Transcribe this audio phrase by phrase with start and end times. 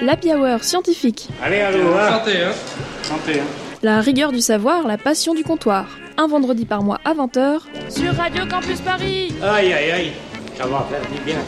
[0.00, 1.28] L'Happy Hour scientifique.
[1.42, 2.18] Allez, allô, hein.
[2.18, 2.52] Santé, hein.
[3.02, 3.44] Santé, hein.
[3.82, 5.86] La rigueur du savoir, la passion du comptoir.
[6.16, 9.34] Un vendredi par mois à 20h sur Radio Campus Paris.
[9.42, 10.12] Aïe, aïe, aïe.
[10.56, 11.38] Ça va faire du bien.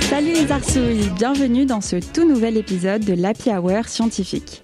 [0.00, 4.62] Salut les arsouilles, bienvenue dans ce tout nouvel épisode de l'Happy Hour scientifique.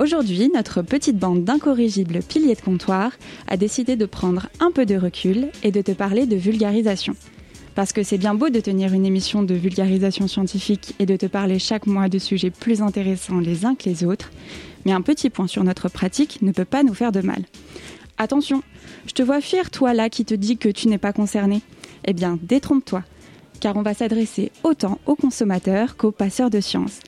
[0.00, 3.12] Aujourd'hui, notre petite bande d'incorrigibles piliers de comptoir
[3.48, 7.14] a décidé de prendre un peu de recul et de te parler de vulgarisation.
[7.74, 11.26] Parce que c'est bien beau de tenir une émission de vulgarisation scientifique et de te
[11.26, 14.30] parler chaque mois de sujets plus intéressants les uns que les autres,
[14.86, 17.44] mais un petit point sur notre pratique ne peut pas nous faire de mal.
[18.16, 18.62] Attention,
[19.06, 21.60] je te vois fier toi là qui te dis que tu n'es pas concerné.
[22.06, 23.02] Eh bien, détrompe-toi,
[23.60, 27.00] car on va s'adresser autant aux consommateurs qu'aux passeurs de sciences.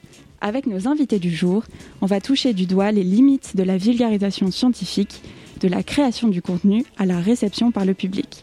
[0.45, 1.63] Avec nos invités du jour,
[2.01, 5.23] on va toucher du doigt les limites de la vulgarisation scientifique,
[5.61, 8.43] de la création du contenu à la réception par le public.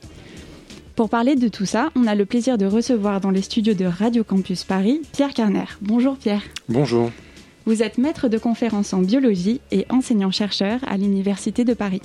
[0.95, 3.83] Pour parler de tout ça, on a le plaisir de recevoir dans les studios de
[3.83, 5.65] Radio Campus Paris Pierre Carner.
[5.81, 6.43] Bonjour Pierre.
[6.69, 7.11] Bonjour.
[7.65, 12.01] Vous êtes maître de conférences en biologie et enseignant-chercheur à l'Université de Paris.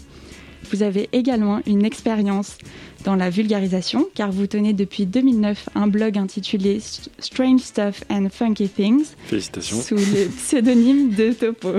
[0.70, 2.58] Vous avez également une expérience
[3.04, 6.80] dans la vulgarisation, car vous tenez depuis 2009 un blog intitulé
[7.18, 9.80] Strange Stuff and Funky Things, Félicitations.
[9.80, 11.74] sous le pseudonyme de Topo.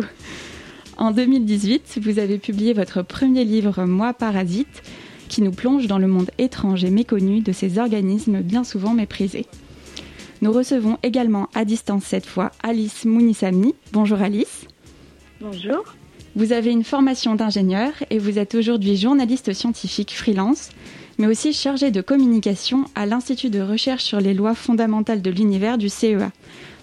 [0.98, 4.84] En 2018, vous avez publié votre premier livre Moi Parasite,
[5.28, 9.46] qui nous plonge dans le monde étrange et méconnu de ces organismes bien souvent méprisés.
[10.42, 13.74] Nous recevons également à distance cette fois Alice Mounissami.
[13.92, 14.66] Bonjour Alice.
[15.42, 15.84] Bonjour.
[16.36, 20.70] Vous avez une formation d'ingénieur et vous êtes aujourd'hui journaliste scientifique freelance,
[21.18, 25.78] mais aussi chargé de communication à l'Institut de recherche sur les lois fondamentales de l'univers
[25.78, 26.34] du CEA.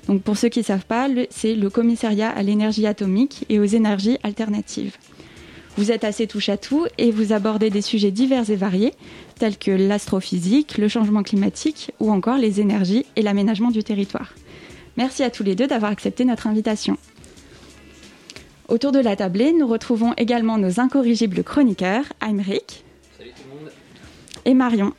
[0.08, 3.64] Donc pour ceux qui ne savent pas, c'est le commissariat à l'énergie atomique et aux
[3.64, 4.96] énergies alternatives.
[5.76, 8.94] Vous êtes assez touche à tout et vous abordez des sujets divers et variés,
[9.38, 14.32] tels que l'astrophysique, le changement climatique ou encore les énergies et l'aménagement du territoire.
[14.96, 16.96] Merci à tous les deux d'avoir accepté notre invitation.
[18.72, 22.84] Autour de la tablée, nous retrouvons également nos incorrigibles chroniqueurs, Aymeric.
[24.46, 24.94] Et Marion.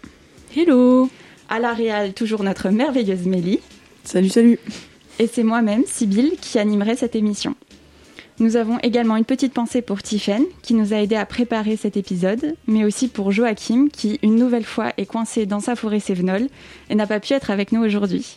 [0.56, 1.10] Hello
[1.50, 3.62] À la réal, toujours notre merveilleuse Mélie.
[4.04, 4.60] Salut, salut.
[5.18, 7.56] Et c'est moi-même, Sybille, qui animerai cette émission.
[8.38, 11.98] Nous avons également une petite pensée pour Tiffen, qui nous a aidé à préparer cet
[11.98, 16.48] épisode, mais aussi pour Joachim, qui, une nouvelle fois, est coincé dans sa forêt sévenole
[16.92, 18.36] et n'a pas pu être avec nous aujourd'hui.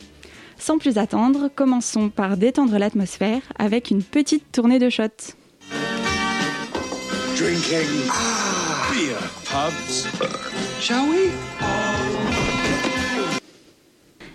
[0.59, 5.35] Sans plus attendre, commençons par détendre l'atmosphère avec une petite tournée de shots.
[7.37, 8.09] Drinking
[8.91, 10.09] beer pubs.
[10.81, 11.31] Shall we?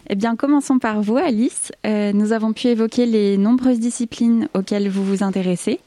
[0.10, 1.72] Eh bien, commençons par vous, Alice.
[1.86, 5.80] Euh, nous avons pu évoquer les nombreuses disciplines auxquelles vous vous intéressez.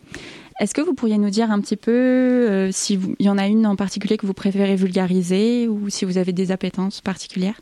[0.60, 3.66] Est-ce que vous pourriez nous dire un petit peu euh, s'il y en a une
[3.66, 7.60] en particulier que vous préférez vulgariser ou si vous avez des appétences particulières?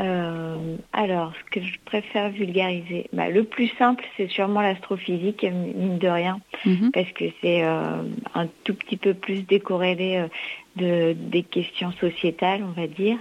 [0.00, 5.98] Euh, alors, ce que je préfère vulgariser, bah, le plus simple, c'est sûrement l'astrophysique, mine
[5.98, 6.90] de rien, Mhm.
[6.92, 8.02] parce que c'est euh,
[8.34, 10.28] un tout petit peu plus décorrélé euh,
[10.76, 13.18] de, des questions sociétales, on va dire.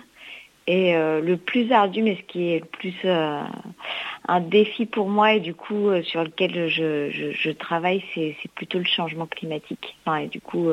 [0.66, 5.42] Et le plus ardu, mais ce qui est le plus un défi pour moi et
[5.42, 9.98] du coup sur lequel je, je, je travaille, c'est c'est plutôt le changement climatique.
[10.06, 10.70] Enfin, et du coup,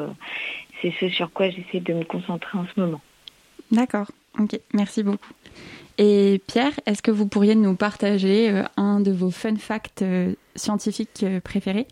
[0.80, 3.00] c'est ce sur quoi j'essaie de me concentrer en ce moment.
[3.72, 4.06] D'accord,
[4.38, 5.32] ok, merci beaucoup.
[5.98, 10.34] Et Pierre, est-ce que vous pourriez nous partager euh, un de vos fun facts euh,
[10.56, 11.86] scientifiques euh, préférés?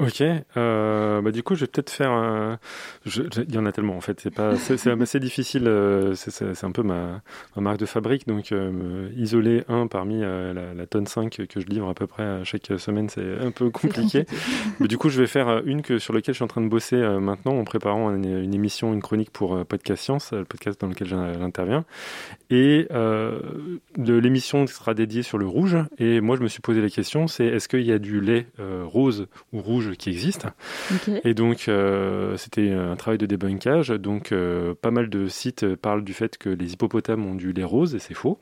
[0.00, 0.22] Ok.
[0.56, 2.10] Euh, bah du coup, je vais peut-être faire.
[2.10, 2.58] un-
[3.06, 4.18] je- je- Il y en a tellement en fait.
[4.20, 4.56] C'est pas.
[4.56, 5.68] C'est assez difficile.
[5.68, 7.22] euh, c'est- un peu ma,
[7.54, 8.26] ma marque de fabrique.
[8.26, 12.24] Donc, euh, isoler un parmi la, la tonne 5 que je livre à peu près
[12.24, 14.26] à chaque semaine, c'est un peu compliqué.
[14.80, 16.68] Mais du coup, je vais faire une que sur laquelle je suis en train de
[16.68, 20.88] bosser maintenant en préparant une, une émission, une chronique pour Podcast Science, le podcast dans
[20.88, 21.84] lequel j'in- j'interviens.
[22.50, 25.76] Et de l'émission sera dédiée sur le rouge.
[25.98, 28.46] Et moi, je me suis posé la question, c'est est-ce qu'il y a du lait
[28.58, 30.46] rose ou rouge qui existe
[30.92, 31.10] Ok.
[31.24, 33.88] Et donc, euh, c'était un travail de débunkage.
[33.90, 37.64] Donc, euh, pas mal de sites parlent du fait que les hippopotames ont du lait
[37.64, 38.38] rose, et c'est faux.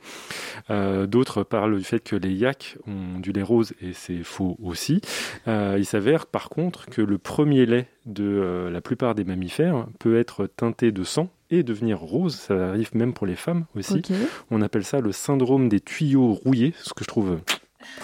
[0.70, 4.56] Euh, D'autres parlent du fait que les yaks ont du lait rose, et c'est faux
[4.62, 5.00] aussi.
[5.46, 10.46] Il s'avère, par contre, que le premier lait de la plupart des mammifères peut être
[10.46, 12.34] teinté de sang et devenir rose.
[12.36, 14.02] Ça arrive même pour les femmes aussi.
[14.50, 17.38] On appelle ça le syndrome des tuyaux rouillés, ce que je trouve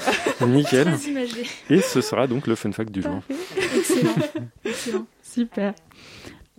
[0.46, 0.94] nickel.
[1.70, 3.20] Et ce sera donc le fun fact du jour.
[3.76, 4.14] Excellent.
[4.64, 5.06] Excellent.
[5.22, 5.74] Super.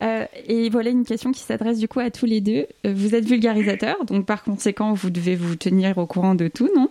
[0.02, 2.68] Euh, et voilà une question qui s'adresse du coup à tous les deux.
[2.86, 6.70] Euh, Vous êtes vulgarisateur, donc par conséquent, vous devez vous tenir au courant de tout,
[6.76, 6.90] non?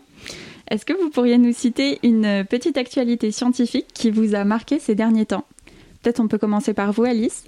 [0.71, 4.95] Est-ce que vous pourriez nous citer une petite actualité scientifique qui vous a marqué ces
[4.95, 5.47] derniers temps?
[6.03, 7.45] Peut-être on peut commencer par vous, Alice.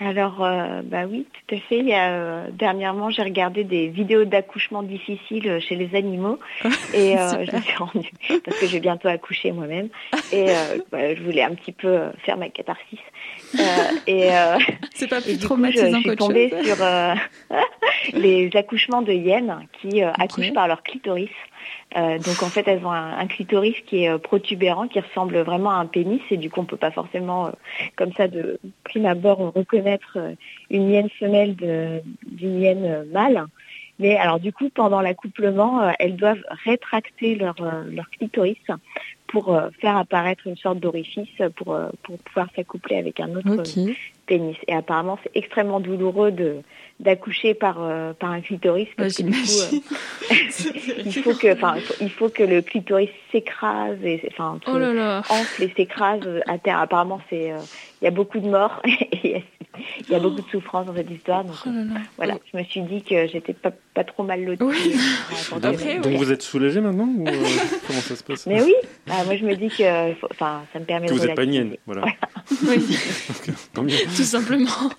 [0.00, 1.84] Alors, euh, bah oui, tout à fait.
[1.92, 6.38] Euh, dernièrement, j'ai regardé des vidéos d'accouchement difficiles euh, chez les animaux
[6.94, 8.10] et je me suis rendue
[8.42, 9.90] parce que j'ai bientôt accouché moi-même
[10.32, 10.46] et
[10.90, 12.98] bah, je voulais un petit peu faire ma catharsis.
[14.06, 14.28] Et
[14.94, 16.76] c'est pas plus traumatisant Je suis tombée sur
[18.14, 21.30] les accouchements de hyènes qui accouchent par leur clitoris.
[21.96, 25.70] Euh, donc en fait, elles ont un, clitoris qui est euh, protubérant, qui ressemble vraiment
[25.70, 27.50] à un pénis, et du coup, on peut pas forcément, euh,
[27.96, 30.18] comme ça, de prime abord, reconnaître
[30.70, 33.46] une hyène femelle d'une hyène mâle.
[33.98, 38.56] Mais alors du coup, pendant l'accouplement, elles doivent rétracter leur, leur clitoris
[39.30, 43.62] pour faire apparaître une sorte d'orifice pour, pour pouvoir s'accoupler avec un autre
[44.26, 44.56] pénis.
[44.66, 46.62] Et apparemment, c'est extrêmement douloureux de
[47.00, 50.34] d'accoucher par euh, par un clitoris parce que du coup, euh,
[51.06, 54.76] il faut que enfin il faut que le clitoris s'écrase et enfin oh
[55.30, 56.78] enfle et s'écrase à terre.
[56.78, 57.58] Apparemment c'est euh,
[58.00, 59.42] il y a beaucoup de morts et
[60.00, 61.44] il y a beaucoup de souffrance dans cette histoire.
[61.44, 61.70] Donc oh
[62.18, 62.36] voilà.
[62.52, 64.94] Je me suis dit que j'étais pas, pas trop mal lotie.
[65.62, 67.24] Donc, vous êtes soulagée maintenant ou
[67.86, 68.74] comment ça se passe mais oui.
[69.06, 71.46] Bah, moi je me dis que enfin ça me permet que de vous n'êtes pas
[71.46, 72.04] nienne voilà.
[72.62, 72.86] Oui.
[73.74, 74.90] tout simplement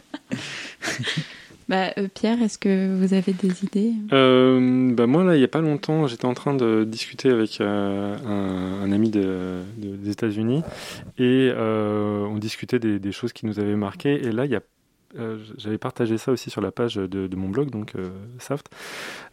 [1.72, 3.94] bah, euh, Pierre, est-ce que vous avez des idées?
[4.12, 7.62] Euh, bah Moi, là, il n'y a pas longtemps, j'étais en train de discuter avec
[7.62, 10.64] euh, un, ami des États-Unis
[11.18, 14.16] et on discutait des, choses qui nous avaient marqué.
[14.16, 14.48] Et là,
[15.58, 17.94] j'avais partagé ça aussi sur la page de, mon blog, donc
[18.38, 18.70] Saft.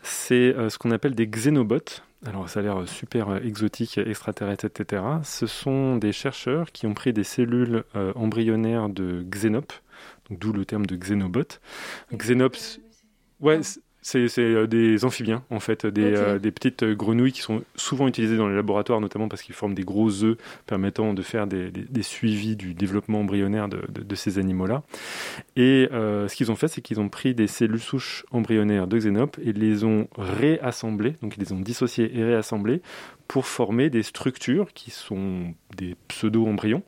[0.04, 2.02] C'est ce qu'on appelle des xénobots.
[2.24, 5.02] Alors ça a l'air super exotique, extraterrestre, etc.
[5.24, 7.82] Ce sont des chercheurs qui ont pris des cellules
[8.14, 9.72] embryonnaires de xénopes,
[10.30, 11.60] d'où le terme de xénobot.
[12.12, 12.80] Xénops,
[13.40, 13.60] ouais,
[14.00, 18.36] c'est euh, des amphibiens, en fait, des, euh, des, petites grenouilles qui sont souvent utilisées
[18.36, 20.36] dans les laboratoires, notamment parce qu'ils forment des gros œufs
[20.66, 24.82] permettant de faire des, des, suivis du développement embryonnaire de, de, ces animaux-là.
[25.56, 28.96] Et euh, ce qu'ils ont fait, c'est qu'ils ont pris des cellules souches embryonnaires de
[28.96, 32.82] xénopes et les ont réassemblées, donc ils les ont dissociées et réassemblées
[33.26, 36.82] pour former des structures qui sont des pseudo-embryons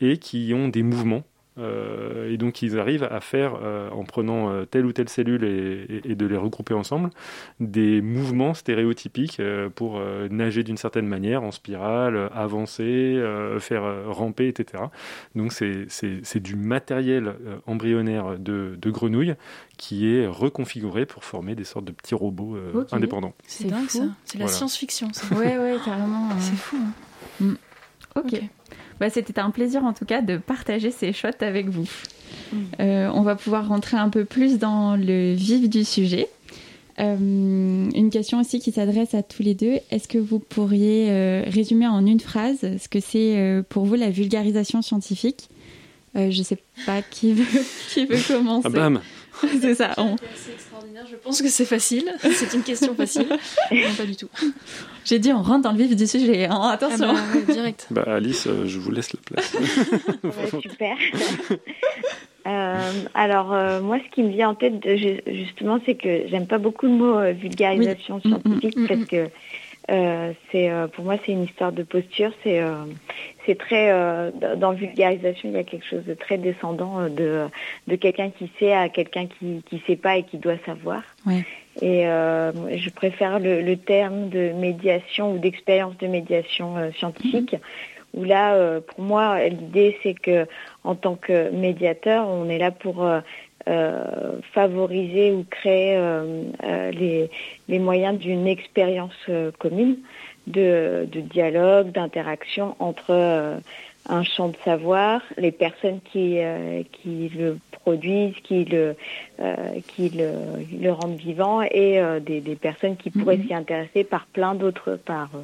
[0.00, 1.24] et qui ont des mouvements
[1.58, 5.44] euh, et donc ils arrivent à faire, euh, en prenant euh, telle ou telle cellule
[5.44, 7.10] et, de les regrouper ensemble,
[7.60, 9.40] des mouvements stéréotypiques
[9.74, 10.00] pour
[10.30, 13.22] nager d'une certaine manière, en spirale, avancer,
[13.60, 14.84] faire ramper, etc.
[15.34, 17.34] Donc c'est du matériel
[17.66, 19.34] embryonnaire de, de grenouille
[19.76, 22.56] qui est reconfiguré pour former des sortes de petits robots
[22.92, 23.34] indépendants.
[23.46, 26.30] C'est dingue ça, c'est la science-fiction ouais, ouais, carrément.
[26.38, 26.76] C'est fou.
[26.76, 26.92] Hein.
[27.40, 27.54] Mm.
[28.16, 28.42] ok.
[29.00, 31.88] Bah, C'était un plaisir en tout cas de partager ces shots avec vous.
[32.52, 32.56] Mm.
[32.80, 36.28] Euh, on va pouvoir rentrer un peu plus dans le vif du sujet.
[36.98, 39.78] Euh, une question aussi qui s'adresse à tous les deux.
[39.90, 44.10] Est-ce que vous pourriez euh, résumer en une phrase ce que c'est pour vous la
[44.10, 45.48] vulgarisation scientifique?
[46.14, 46.56] Je ne sais
[46.86, 47.44] pas qui veut,
[47.90, 48.66] qui veut commencer.
[48.66, 49.00] Ah, bam
[49.60, 49.94] C'est ça.
[51.10, 52.10] Je pense que c'est facile.
[52.20, 53.28] C'est une question facile.
[53.70, 54.28] non, pas du tout.
[55.04, 56.46] J'ai dit on rentre dans le vif du sujet.
[56.46, 56.60] Hein.
[56.72, 57.08] Attention.
[57.10, 57.86] Ah bah, direct.
[57.90, 59.56] Bah, Alice, euh, je vous laisse la place.
[60.62, 60.96] super.
[62.48, 64.74] Euh, alors euh, moi, ce qui me vient en tête
[65.26, 69.28] justement, c'est que j'aime pas beaucoup le mot vulgarisation mm, mm, scientifique mm, parce que
[69.88, 72.32] c'est pour moi c'est une histoire de posture.
[72.42, 72.60] C'est
[73.44, 77.46] c'est très dans vulgarisation, il y a quelque chose de très descendant de
[77.86, 81.02] de quelqu'un qui sait à quelqu'un qui qui sait pas et qui doit savoir.
[81.26, 81.44] Ouais.
[81.82, 87.54] Et euh, je préfère le, le, terme de médiation ou d'expérience de médiation euh, scientifique,
[88.14, 90.46] où là, euh, pour moi, l'idée c'est que
[90.84, 93.20] en tant que médiateur, on est là pour euh,
[94.52, 95.98] favoriser ou créer
[96.92, 97.30] les,
[97.68, 99.96] les, moyens d'une expérience commune
[100.46, 103.58] de, de dialogue, d'interaction entre
[104.08, 106.38] un champ de savoir, les personnes qui,
[106.92, 108.96] qui le produisent, qui le,
[109.38, 110.32] euh, qui le,
[110.80, 113.46] le, rendent vivant et euh, des, des, personnes qui pourraient mhm.
[113.46, 115.42] s'y intéresser par plein d'autres, par euh,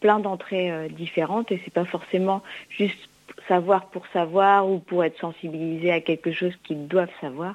[0.00, 1.52] plein d'entrées différentes.
[1.52, 3.08] Et c'est pas forcément juste
[3.46, 7.54] savoir pour savoir ou pour être sensibilisé à quelque chose qu'ils doivent savoir.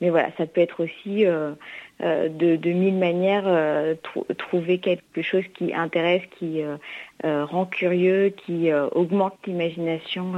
[0.00, 1.52] Mais voilà, ça peut être aussi euh,
[2.00, 3.94] de, de, mille manières euh,
[4.38, 10.32] trouver quelque chose qui intéresse, qui euh, rend curieux, qui augmente l'imagination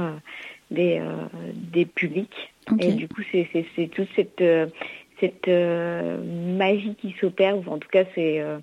[0.71, 1.01] des,
[1.53, 2.51] des publics.
[2.79, 4.67] Et du coup, c'est toute cette, euh,
[5.19, 6.17] cette euh,
[6.57, 8.57] magie qui s'opère, ou en tout cas, c'est euh,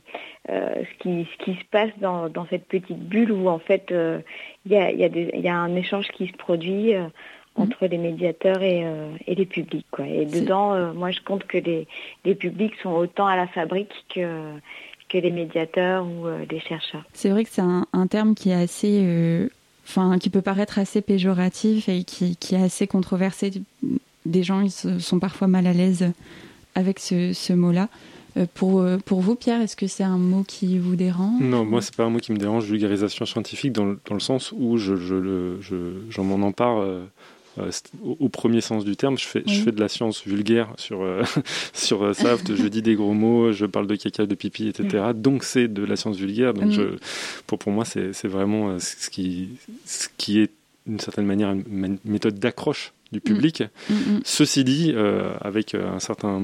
[0.48, 3.92] ce, qui, ce qui se passe dans, dans cette petite bulle où, en fait,
[4.66, 7.10] il y, a, y, a y a un échange qui se produit mhm.
[7.56, 8.84] entre les médiateurs et,
[9.26, 9.86] et les publics.
[9.90, 10.06] Quoi.
[10.06, 11.86] Et dedans, moi, je compte que les,
[12.24, 14.52] les publics sont autant à la fabrique que
[15.08, 17.04] que les médiateurs ou les chercheurs.
[17.12, 19.50] C'est vrai que c'est un, un, terme qui est assez
[19.86, 23.50] enfin, qui peut paraître assez péjoratif et qui, qui est assez controversé
[24.26, 26.12] des gens ils sont parfois mal à l'aise
[26.74, 27.88] avec ce, ce mot-là.
[28.54, 31.94] Pour, pour vous, Pierre, est-ce que c'est un mot qui vous dérange Non, moi, c'est
[31.94, 34.96] pas un mot qui me dérange, vulgarisation scientifique, dans le, dans le sens où je,
[34.96, 36.82] je, je, m'en empare
[37.58, 37.70] euh,
[38.02, 41.22] au, premier sens du terme, je fais, je fais de la science vulgaire sur, euh,
[41.74, 45.08] sur euh, Saft, je dis des gros mots, je parle de caca, de pipi, etc.
[45.14, 46.54] Donc c'est de la science vulgaire.
[46.54, 46.96] Donc je,
[47.46, 49.50] pour, pour moi, c'est vraiment ce qui,
[49.84, 50.50] ce qui est
[50.86, 53.62] d'une certaine manière une méthode d'accroche du public.
[53.88, 53.94] Mm.
[53.94, 54.20] Mm, mm.
[54.24, 54.94] Ceci dit,
[55.40, 56.42] avec un certain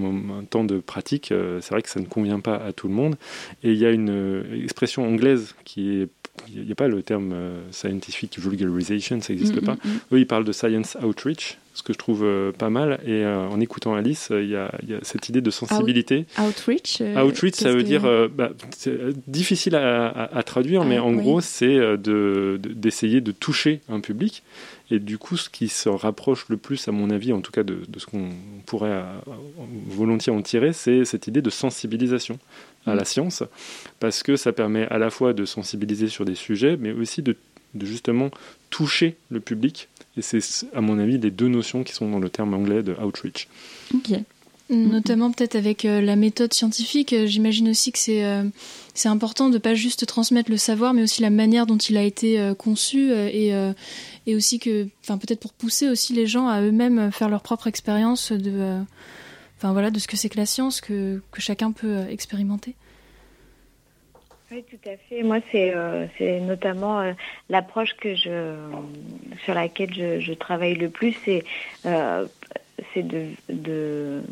[0.50, 3.16] temps de pratique, c'est vrai que ça ne convient pas à tout le monde.
[3.62, 6.08] Et il y a une expression anglaise qui est
[6.48, 9.74] il n'y a pas le terme euh, scientific vulgarization, ça n'existe mm, pas.
[9.74, 10.00] Mm, mm.
[10.12, 13.00] Eux, ils parlent de science outreach, ce que je trouve euh, pas mal.
[13.04, 14.70] Et euh, en écoutant Alice, il y, a,
[15.02, 16.26] cette idée de sensibilité.
[16.38, 18.02] outreach Outreach, ça veut dire.
[18.34, 18.50] Bah,
[19.26, 24.42] difficile à, traduire, mais ah, en gros, c'est d'essayer de, toucher un public.
[24.90, 27.62] Et du coup, ce qui se rapproche le plus, à mon avis, en tout cas
[27.62, 28.30] de, de ce qu'on
[28.64, 29.02] pourrait
[29.86, 32.38] volontiers en tirer, c'est cette idée de sensibilisation
[32.86, 33.42] à la science,
[34.00, 37.36] parce que ça permet à la fois de sensibiliser sur des sujets, mais aussi de,
[37.80, 38.30] justement
[38.70, 39.88] toucher le public.
[40.16, 40.40] Et c'est,
[40.74, 43.48] à mon avis, les deux notions qui sont dans le terme anglais de outreach.
[43.94, 44.18] Ok.
[44.70, 48.44] Notamment peut-être avec euh, la méthode scientifique, euh, j'imagine aussi que c'est euh,
[48.92, 52.02] c'est important de pas juste transmettre le savoir, mais aussi la manière dont il a
[52.02, 53.52] été conçu et
[54.26, 57.68] et aussi que, enfin peut-être pour pousser aussi les gens à eux-mêmes faire leur propre
[57.68, 58.80] expérience de
[59.58, 62.74] enfin voilà, de ce que c'est que la science que, que chacun peut euh, expérimenter.
[64.50, 65.22] Oui, tout à fait.
[65.22, 66.06] Moi, c'est euh,
[66.40, 67.12] notamment euh,
[67.50, 68.54] l'approche que je
[69.44, 71.44] sur laquelle je, travaille le plus, c'est
[72.94, 74.22] c'est de, de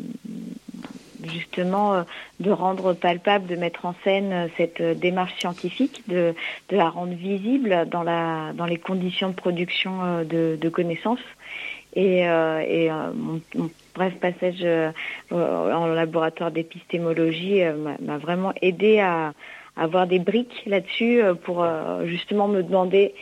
[1.23, 2.03] justement
[2.39, 6.33] de rendre palpable, de mettre en scène cette démarche scientifique, de,
[6.69, 11.19] de la rendre visible dans la dans les conditions de production de, de connaissances.
[11.99, 14.91] Et, et mon, mon bref passage euh,
[15.31, 19.33] en laboratoire d'épistémologie euh, m'a vraiment aidé à,
[19.75, 21.65] avoir des briques là-dessus euh, pour
[22.05, 23.13] justement me demander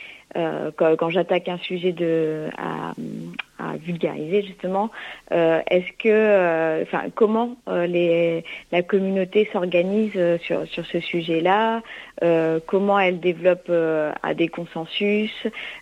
[0.75, 1.95] quand, j'attaque un sujet
[2.57, 2.91] à,
[3.77, 4.91] vulgariser justement
[5.31, 11.81] est-ce que comment la communauté s'organise sur sur ce sujet-là
[12.65, 13.71] comment elle développe
[14.23, 15.31] à des consensus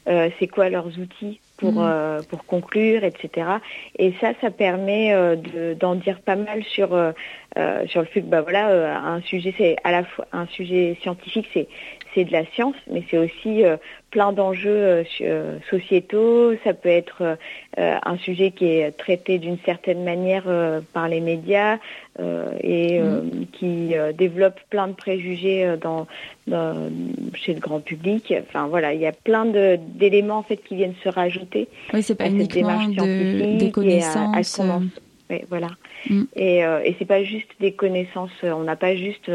[0.05, 1.81] c'est quoi leurs outils pour, mm.
[1.81, 3.47] euh, pour conclure, etc.
[3.97, 7.13] Et ça, ça permet euh, d'en dire pas mal sur, euh,
[7.87, 11.47] sur le fait que bah, voilà, un sujet, c'est à la fois un sujet scientifique,
[11.53, 11.67] c'est
[12.13, 13.63] c'est de la science, mais c'est aussi
[14.11, 15.03] plein d'enjeux
[15.69, 16.53] sociétaux.
[16.63, 17.37] Ça peut être
[17.77, 20.43] un sujet qui est traité d'une certaine manière
[20.93, 21.77] par les médias
[22.19, 23.45] et mm.
[23.53, 26.07] qui développe plein de préjugés dans,
[27.33, 28.33] chez le grand public.
[28.47, 31.67] Enfin voilà, il y a plein d'éléments en fait qui viennent se rajouter.
[31.93, 34.61] Oui, c'est pas uniquement de, des connaissances.
[35.29, 35.69] oui, voilà.
[36.09, 36.23] Mm.
[36.35, 38.31] Et, euh, et c'est pas juste des connaissances.
[38.43, 39.31] On n'a pas juste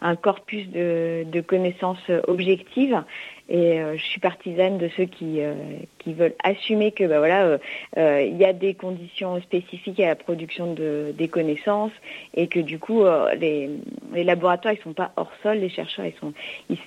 [0.00, 3.02] un corpus de, de connaissances objectives.
[3.48, 5.52] Et euh, je suis partisane de ceux qui, euh,
[5.98, 7.58] qui veulent assumer que bah, voilà,
[7.98, 11.92] euh, il y a des conditions spécifiques à la production de, des connaissances
[12.34, 13.04] et que du coup
[13.38, 13.68] les,
[14.14, 16.32] les laboratoires ils sont pas hors sol, les chercheurs ils sont,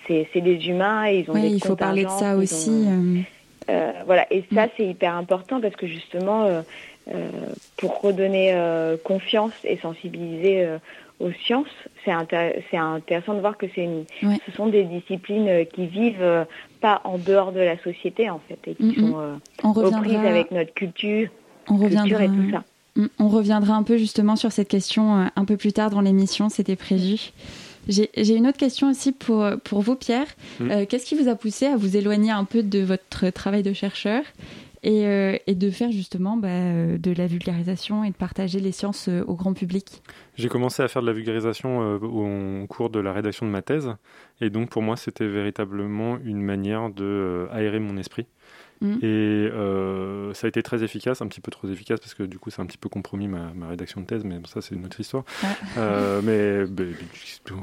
[0.07, 2.87] c'est des humains et ils ont oui, des il faut parler de ça aussi.
[3.67, 4.69] voilà, et ça mm.
[4.75, 6.47] c'est hyper important parce que justement
[7.77, 8.55] pour redonner
[9.03, 10.67] confiance et sensibiliser
[11.19, 11.67] aux sciences,
[12.03, 16.43] c'est intéressant de voir que c'est ce sont des disciplines euh, qui vivent euh,
[16.81, 20.27] pas en dehors de la société en fait et qui sont euh, reviendra...
[20.27, 21.29] avec notre culture,
[21.69, 22.23] on reviendra...
[22.23, 22.63] et tout ça.
[23.19, 26.77] On reviendra un peu justement sur cette question un peu plus tard dans l'émission, c'était
[26.77, 27.31] prévu.
[27.89, 30.27] J'ai une autre question aussi pour, pour vous, Pierre.
[30.61, 30.85] Mm.
[30.85, 34.23] Qu'est-ce qui vous a poussé à vous éloigner un peu de votre travail de chercheur?
[34.85, 38.71] Et, euh, et de faire justement bah, euh, de la vulgarisation et de partager les
[38.71, 40.03] sciences euh, au grand public.
[40.35, 43.95] J'ai commencé à faire de la vulgarisation au cours de la rédaction de ma thèse,
[44.41, 48.27] et donc pour moi c'était véritablement une manière de aérer mon esprit
[48.81, 48.97] Mm.
[49.01, 52.39] Et euh, ça a été très efficace, un petit peu trop efficace parce que du
[52.39, 54.99] coup, c'est un petit peu compromis ma, rédaction de thèse, mais ça, c'est une autre
[54.99, 55.23] histoire.
[55.77, 56.63] Euh, mais,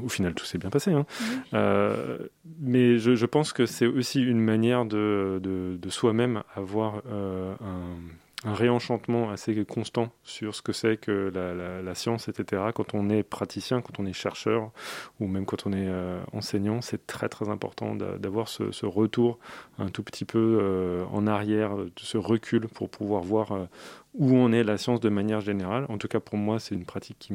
[0.03, 0.91] au final, tout s'est bien passé.
[0.91, 1.05] Hein.
[1.53, 2.17] Euh,
[2.59, 7.97] mais je, pense que c'est aussi une manière de, de, de soi-même avoir un
[8.45, 12.63] un réenchantement assez constant sur ce que c'est que la, science, etc.
[12.73, 14.71] Quand on est praticien, quand on est chercheur,
[15.19, 19.39] ou même quand on est euh, enseignant, c'est très très important d'avoir ce, retour
[19.79, 23.65] un tout petit peu euh, en arrière, ce recul pour pouvoir voir euh,
[24.13, 25.85] où on est la science de manière générale.
[25.89, 27.33] En tout cas, pour moi, c'est une pratique qui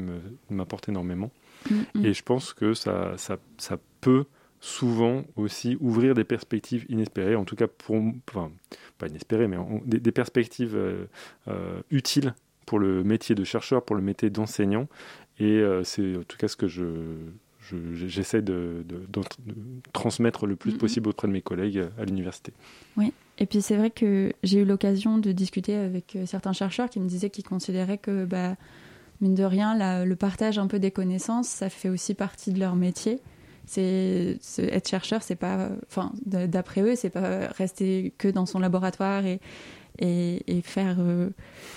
[0.50, 1.30] m'apporte énormément.
[1.70, 2.06] Mm-hmm.
[2.06, 4.26] Et je pense que ça, ça, ça peut
[4.60, 7.96] souvent aussi ouvrir des perspectives inespérées, en tout cas pour,
[8.28, 8.50] enfin,
[8.98, 11.06] pas inespérées, mais des, perspectives euh,
[11.48, 12.34] euh, utiles
[12.66, 14.88] pour le métier de chercheur, pour le métier d'enseignant.
[15.40, 16.82] Et c'est en tout cas ce que je,
[17.94, 18.84] j'essaie de,
[19.92, 22.52] transmettre le plus possible auprès de mes collègues à l'université.
[22.96, 26.90] Oui, et puis c'est vrai que j'ai eu l'occasion de discuter avec euh, certains chercheurs
[26.90, 28.56] qui me disaient qu'ils considéraient que, bah,
[29.20, 32.76] mine de rien, le partage un peu des connaissances, ça fait aussi partie de leur
[32.76, 33.20] métier.
[33.68, 35.68] C'est être chercheur, c'est pas,
[36.24, 39.40] d'après eux, c'est pas rester que dans son laboratoire et,
[40.00, 41.30] et, faire, euh,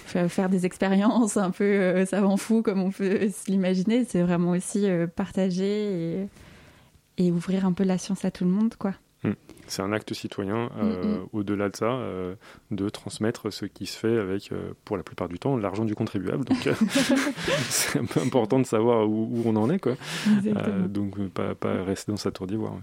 [0.05, 4.05] faire, des expériences un peu euh, savant fou comme on peut l'imaginer.
[4.05, 6.27] C'est vraiment aussi euh, partager et,
[7.17, 8.93] et, ouvrir un peu la science à tout le monde, quoi.
[9.23, 9.33] Hmm.
[9.67, 11.27] C'est un acte citoyen, mm, mm.
[11.31, 11.97] au-delà de ça,
[12.71, 14.51] de transmettre ce qui se fait avec,
[14.83, 16.43] pour la plupart du temps, l'argent du contribuable.
[16.43, 16.57] Donc,
[17.69, 19.93] c'est un peu important de savoir où, on en est, quoi.
[20.89, 22.73] donc, pas, pas, rester dans sa tour d'ivoire.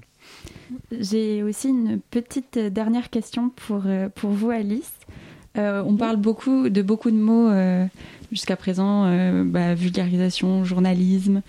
[0.92, 3.82] J'ai aussi une petite dernière question pour,
[4.14, 4.92] pour vous, Alice.
[5.58, 7.86] Euh, on parle beaucoup de beaucoup de mots euh,
[8.30, 11.42] jusqu'à présent, euh, bah, vulgarisation, journalisme,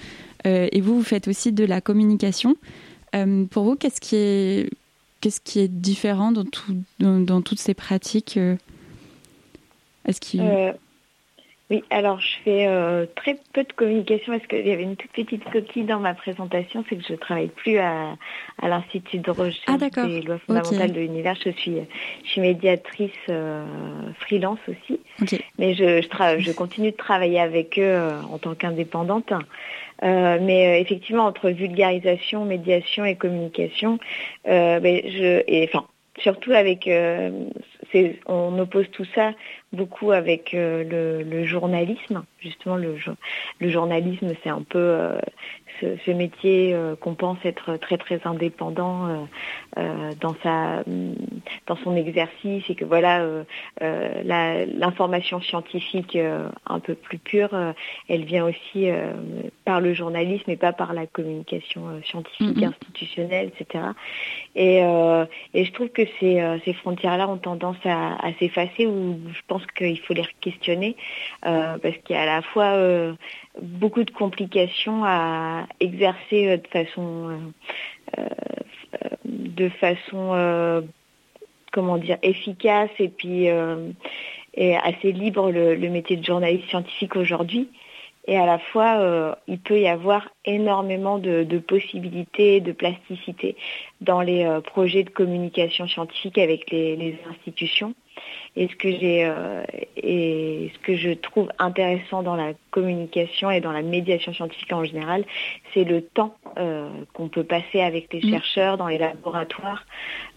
[0.46, 2.56] et vous, vous faites aussi de la communication.
[3.52, 4.70] pour vous, qu'est-ce qui est
[5.22, 8.40] qu'est-ce qui est différent dans, toutes ces pratiques
[10.06, 10.42] Est-ce qu'il
[11.72, 15.12] oui, alors je fais euh, très peu de communication parce qu'il y avait une toute
[15.12, 18.16] petite coquille dans ma présentation, c'est que je ne travaille plus à,
[18.64, 21.36] l'Institut de recherche ah, des lois fondamentales de l'univers.
[21.46, 21.76] Je suis,
[22.24, 23.64] je suis médiatrice euh,
[24.20, 25.00] freelance aussi,
[25.60, 29.32] mais je, je, continue de travailler avec eux euh, en tant qu'indépendante.
[30.02, 34.00] mais effectivement, entre vulgarisation, médiation et communication,
[34.46, 35.86] ben, je, et, enfin,
[36.18, 36.90] surtout avec,
[38.26, 39.34] on oppose tout ça
[39.72, 42.24] beaucoup avec euh, le, journalisme.
[42.40, 42.96] Justement, le,
[43.60, 45.20] le journalisme, c'est un peu euh,
[45.82, 49.28] ce, métier euh, qu'on pense être très très indépendant
[49.76, 50.84] dans sa
[51.68, 53.24] dans son exercice et que voilà
[53.80, 56.18] l'information scientifique
[56.66, 57.52] un peu plus pure,
[58.10, 58.90] elle vient aussi
[59.66, 62.68] par le journalisme et pas par la communication scientifique mm-hmm.
[62.70, 63.86] institutionnelle, etc.
[64.56, 64.78] Et,
[65.54, 70.00] et je trouve que ces, ces frontières-là ont tendance à, s'effacer ou je pense qu'il
[70.00, 70.96] faut les questionner
[71.46, 73.14] euh, parce qu'il y a à la fois euh,
[73.62, 77.54] beaucoup de complications à exercer euh, de façon
[79.26, 80.84] de façon
[81.72, 83.48] comment dire efficace et puis
[84.56, 87.70] et assez libre le, métier de journaliste scientifique aujourd'hui.
[88.28, 93.56] Et à la fois, il peut y avoir énormément de, possibilités, de plasticité
[94.02, 97.96] dans les projets de communication scientifique avec les institutions.
[98.56, 99.64] Et ce que j'ai euh,
[99.96, 104.84] et ce que je trouve intéressant dans la communication et dans la médiation scientifique en
[104.84, 105.26] général,
[105.74, 108.32] c'est le temps euh, qu'on peut passer avec les mm.
[108.32, 109.86] chercheurs dans les laboratoires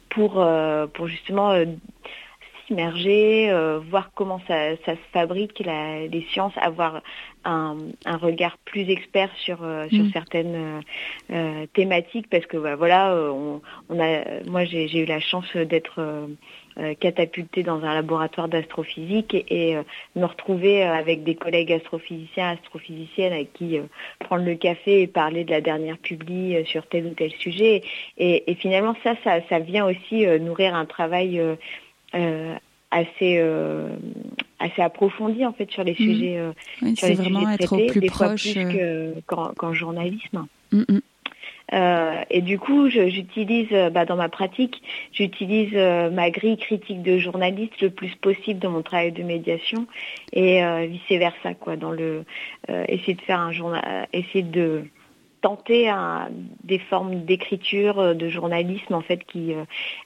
[0.08, 1.54] pour euh, pour justement
[2.66, 3.52] s'immerger,
[3.90, 7.02] voir comment ça, se fabrique les sciences, avoir
[7.44, 7.76] un,
[8.06, 9.58] regard plus expert sur
[9.90, 10.10] sur mm.
[10.12, 10.82] certaines
[11.72, 13.60] thématiques parce que bah, voilà, on,
[13.98, 16.28] a, moi j'ai eu la chance d'être
[16.78, 19.82] euh, catapulté dans un laboratoire d'astrophysique et, euh,
[20.16, 23.78] me retrouver euh, avec des collègues astrophysiciens, astrophysiciennes avec qui
[24.20, 27.82] prendre le café et parler de la dernière publi sur tel ou tel sujet.
[28.16, 31.42] Et, finalement, ça, ça, vient aussi nourrir un travail
[32.90, 33.42] assez
[34.62, 35.96] assez approfondi en fait sur les mmh.
[35.96, 36.40] sujets
[36.94, 39.22] sur les vraiment sujets traités, être plus des proche, fois plus
[39.56, 40.46] qu'en journalisme.
[40.72, 41.00] Mmh, mmh.
[41.72, 47.02] Euh, et du coup, j'utilise euh, bah, dans ma pratique, j'utilise euh, ma grille critique
[47.02, 49.86] de journaliste le plus possible dans mon travail de médiation
[50.32, 51.76] et vice versa quoi.
[51.76, 52.24] Dans le
[52.88, 54.84] essayer de faire un journal, essayer de
[55.42, 55.92] tenter
[56.64, 59.64] des formes d'écriture, euh, de journalisme en fait qui euh,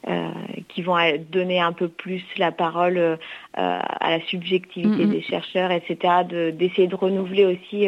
[0.08, 0.30] euh,
[0.68, 0.96] qui vont
[1.30, 3.18] donner un peu plus la parole
[3.54, 6.24] à la subjectivité des chercheurs, etc.
[6.52, 7.86] D'essayer de, renouveler aussi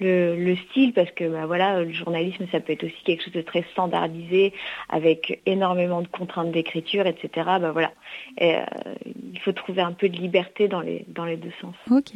[0.00, 3.42] le, style parce que bah, voilà le journalisme ça peut être aussi quelque chose de
[3.42, 4.52] très standardisé
[4.88, 7.28] avec énormément de contraintes d'écriture, etc.
[7.60, 7.92] Bah voilà,
[8.40, 11.74] il faut trouver un peu de liberté dans les dans les deux sens.
[11.90, 12.12] Ok.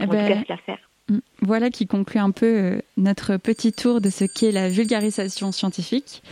[0.00, 0.44] Eh ben.
[1.42, 6.22] Voilà qui conclut un peu euh, notre petit tour de ce qu'est la vulgarisation scientifique.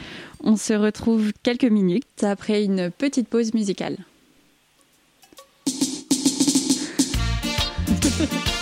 [0.43, 3.97] On se retrouve quelques minutes après une petite pause musicale.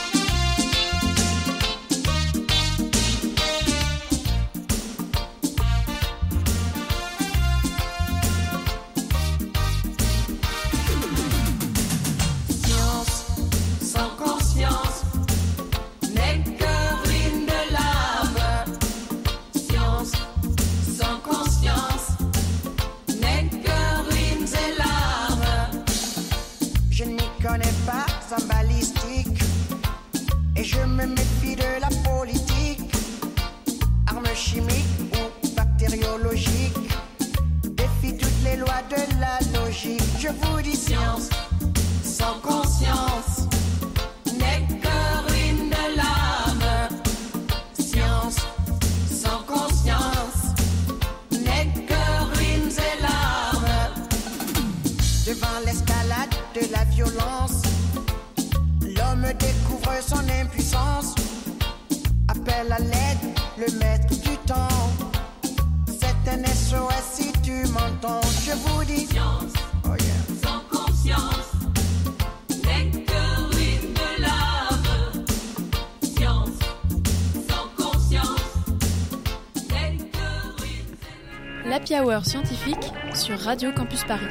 [83.37, 84.25] Radio Campus Paris.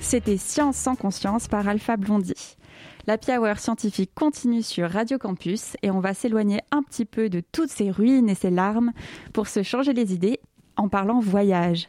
[0.00, 2.56] C'était Science sans conscience par Alpha Blondie.
[3.06, 7.40] La Hour scientifique continue sur Radio Campus et on va s'éloigner un petit peu de
[7.52, 8.92] toutes ces ruines et ces larmes
[9.34, 10.40] pour se changer les idées
[10.76, 11.88] en parlant voyage.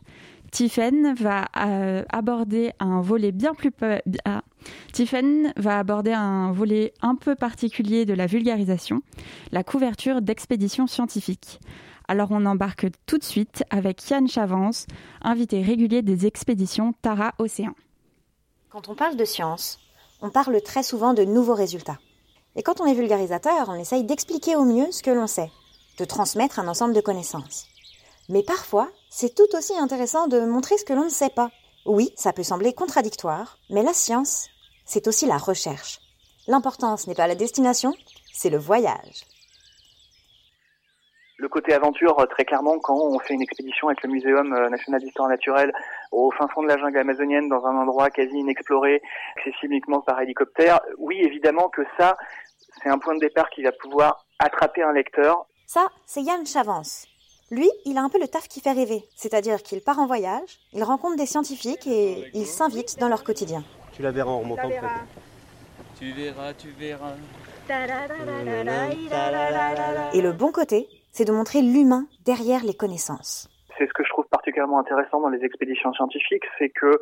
[0.51, 4.41] Tiffen va euh, aborder un volet bien plus peu- ah.
[4.91, 9.01] Tiffen va aborder un volet un peu particulier de la vulgarisation,
[9.51, 11.59] la couverture d'expéditions scientifiques.
[12.09, 14.87] Alors on embarque tout de suite avec Yann Chavance,
[15.21, 17.75] invité régulier des expéditions Tara Océan.
[18.71, 19.77] Quand on parle de science,
[20.23, 21.99] on parle très souvent de nouveaux résultats.
[22.55, 25.51] Et quand on est vulgarisateur, on essaye d'expliquer au mieux ce que l'on sait,
[25.99, 27.67] de transmettre un ensemble de connaissances.
[28.27, 31.51] Mais parfois, c'est tout aussi intéressant de montrer ce que l'on ne sait pas.
[31.85, 34.47] Oui, ça peut sembler contradictoire, mais la science,
[34.83, 35.99] c'est aussi la recherche.
[36.47, 37.93] L'importance n'est pas la destination,
[38.33, 39.25] c'est le voyage.
[41.39, 44.69] Le côté aventure, euh, très clairement, quand on fait une expédition avec le Muséum euh,
[44.69, 45.71] national d'histoire naturelle
[46.11, 49.01] au fin fond de la jungle amazonienne, dans un endroit quasi inexploré,
[49.37, 52.17] accessible uniquement par hélicoptère, oui, évidemment que ça,
[52.83, 55.45] c'est un point de départ qui va pouvoir attraper un lecteur.
[55.65, 57.07] Ça, c'est Yann Chavance.
[57.51, 60.59] Lui, il a un peu le taf qui fait rêver, c'est-à-dire qu'il part en voyage,
[60.73, 63.63] il rencontre des scientifiques et il s'invite dans leur quotidien.
[63.93, 64.69] Tu la verras en remontant.
[65.97, 67.13] Tu verras, tu verras.
[70.13, 73.49] Et le bon côté, c'est de montrer l'humain derrière les connaissances.
[73.77, 76.99] C'est ce que je trouve particulièrement intéressant dans les expéditions scientifiques, c'est que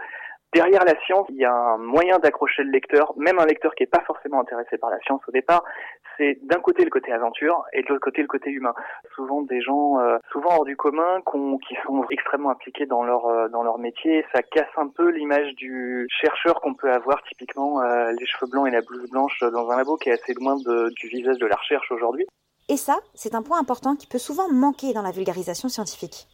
[0.53, 3.83] derrière la science, il y a un moyen d'accrocher le lecteur, même un lecteur qui
[3.83, 5.63] n'est pas forcément intéressé par la science au départ.
[6.17, 8.73] C'est d'un côté le côté aventure et de l'autre côté le côté humain.
[9.15, 11.21] Souvent des gens, euh, souvent hors du commun,
[11.67, 14.25] qui sont extrêmement impliqués dans leur euh, dans leur métier.
[14.33, 18.67] Ça casse un peu l'image du chercheur qu'on peut avoir typiquement euh, les cheveux blancs
[18.67, 21.55] et la blouse blanche dans un labo, qui est assez loin du visage de la
[21.55, 22.25] recherche aujourd'hui.
[22.69, 26.27] Et ça, c'est un point important qui peut souvent manquer dans la vulgarisation scientifique.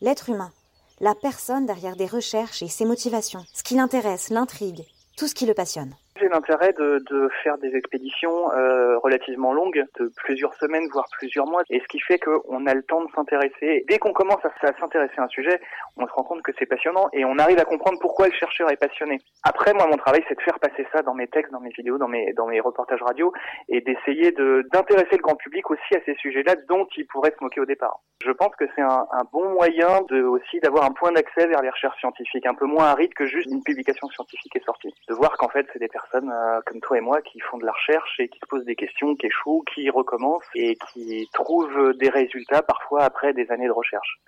[0.00, 0.52] L'être humain,
[1.00, 5.46] la personne derrière des recherches et ses motivations, ce qui l'intéresse, l'intrigue, tout ce qui
[5.46, 5.96] le passionne.
[6.20, 11.62] J'ai l'intérêt de, faire des expéditions euh, relativement longues, de plusieurs semaines, voire plusieurs mois,
[11.70, 13.86] et ce qui fait qu'on a le temps de s'intéresser.
[13.88, 15.58] Dès qu'on commence à, s'intéresser à un sujet,
[15.96, 18.70] on se rend compte que c'est passionnant et on arrive à comprendre pourquoi le chercheur
[18.70, 19.18] est passionné.
[19.44, 21.96] Après, moi, mon travail, c'est de faire passer ça dans mes textes, dans mes vidéos,
[21.96, 23.32] dans mes, reportages radio,
[23.68, 27.42] et d'essayer de, d'intéresser le grand public aussi à ces sujets-là dont il pourrait se
[27.42, 28.00] moquer au départ.
[28.22, 31.62] Je pense que c'est un, un bon moyen de aussi d'avoir un point d'accès vers
[31.62, 34.92] les recherches scientifiques, un peu moins aride que juste une publication scientifique est sortie.
[35.08, 37.64] De voir qu'en fait, c'est des personnes euh, comme toi et moi qui font de
[37.64, 41.94] la recherche et qui se posent des questions, qui échouent, qui recommencent et qui trouvent
[41.94, 44.20] des résultats parfois après des années de recherche.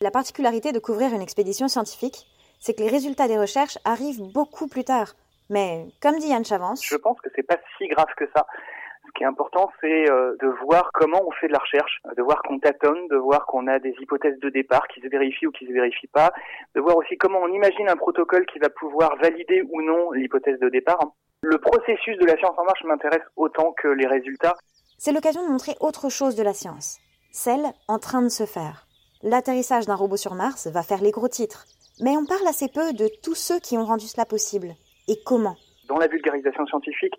[0.00, 2.26] La particularité de couvrir une expédition scientifique,
[2.60, 5.14] c'est que les résultats des recherches arrivent beaucoup plus tard.
[5.48, 8.46] Mais comme dit Yann Chavance, Je pense que c'est pas si grave que ça.
[9.16, 12.22] Ce qui est important, c'est euh, de voir comment on fait de la recherche, de
[12.22, 15.52] voir qu'on tâtonne, de voir qu'on a des hypothèses de départ qui se vérifient ou
[15.52, 16.34] qui se vérifient pas,
[16.74, 20.58] de voir aussi comment on imagine un protocole qui va pouvoir valider ou non l'hypothèse
[20.58, 20.98] de départ.
[21.40, 24.54] Le processus de la science en marche m'intéresse autant que les résultats.
[24.98, 26.98] c'est l'occasion de montrer autre chose de la science,
[27.32, 28.86] celle en train de se faire.
[29.22, 31.64] L'atterrissage d'un robot sur Mars va faire les gros titres,
[32.02, 34.74] mais on parle assez peu de tous ceux qui ont rendu cela possible
[35.08, 35.56] et comment?
[35.88, 37.14] Dans la vulgarisation scientifique,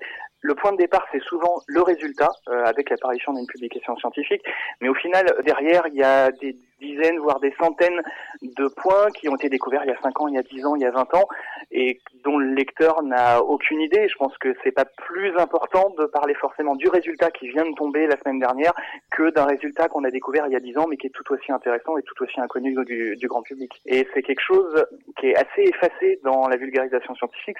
[0.47, 4.41] le point de départ, c'est souvent le résultat, euh, avec l'apparition d'une publication scientifique.
[4.79, 8.01] Mais au final, derrière, il y a des dizaines, voire des centaines
[8.41, 10.65] de points qui ont été découverts il y a 5 ans, il y a 10
[10.65, 11.27] ans, il y a 20 ans,
[11.71, 14.07] et dont le lecteur n'a aucune idée.
[14.07, 17.75] Je pense que c'est pas plus important de parler forcément du résultat qui vient de
[17.75, 18.73] tomber la semaine dernière
[19.11, 21.29] que d'un résultat qu'on a découvert il y a 10 ans, mais qui est tout
[21.33, 23.71] aussi intéressant et tout aussi inconnu du, du grand public.
[23.85, 24.85] Et c'est quelque chose
[25.19, 27.57] qui est assez effacé dans la vulgarisation scientifique.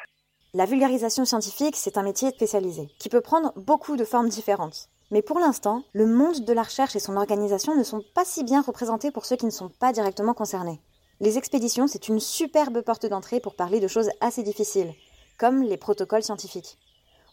[0.57, 4.89] La vulgarisation scientifique, c'est un métier spécialisé, qui peut prendre beaucoup de formes différentes.
[5.11, 8.43] Mais pour l'instant, le monde de la recherche et son organisation ne sont pas si
[8.43, 10.81] bien représentés pour ceux qui ne sont pas directement concernés.
[11.19, 14.95] Les expéditions, c'est une superbe porte d'entrée pour parler de choses assez difficiles,
[15.37, 16.79] comme les protocoles scientifiques.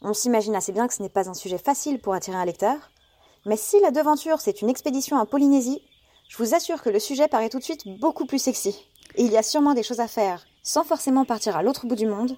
[0.03, 2.91] On s'imagine assez bien que ce n'est pas un sujet facile pour attirer un lecteur,
[3.47, 5.81] mais si la devanture c'est une expédition en Polynésie,
[6.29, 8.77] je vous assure que le sujet paraît tout de suite beaucoup plus sexy.
[9.15, 11.97] Et il y a sûrement des choses à faire, sans forcément partir à l'autre bout
[11.97, 12.37] du monde,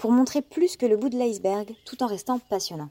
[0.00, 2.88] pour montrer plus que le bout de l'iceberg tout en restant passionnant.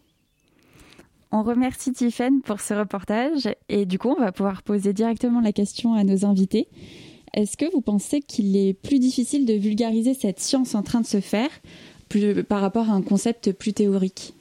[1.32, 5.52] On remercie Tiffaine pour ce reportage et du coup on va pouvoir poser directement la
[5.52, 6.68] question à nos invités.
[7.34, 11.06] Est-ce que vous pensez qu'il est plus difficile de vulgariser cette science en train de
[11.08, 11.50] se faire
[12.48, 14.36] par rapport à un concept plus théorique?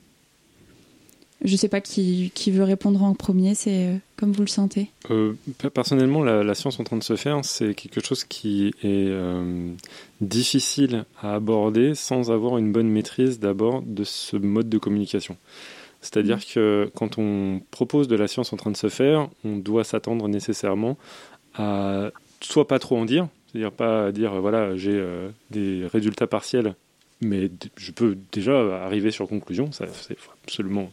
[1.44, 4.48] Je ne sais pas qui, qui, veut répondre en premier, c'est euh, comme vous le
[4.48, 4.90] sentez.
[5.10, 5.34] Euh,
[5.72, 9.70] personnellement, la, la, science en train de se faire, c'est quelque chose qui est euh,
[10.20, 15.36] difficile à aborder sans avoir une bonne maîtrise d'abord de ce mode de communication.
[16.00, 16.52] C'est-à-dire mmh.
[16.54, 20.26] que quand on propose de la science en train de se faire, on doit s'attendre
[20.26, 20.98] nécessairement
[21.54, 25.04] à soit pas trop en dire, c'est-à-dire pas dire voilà j'ai
[25.50, 26.76] des résultats partiels,
[27.20, 29.72] mais je peux déjà arriver sur conclusion.
[29.72, 30.92] Ça c'est absolument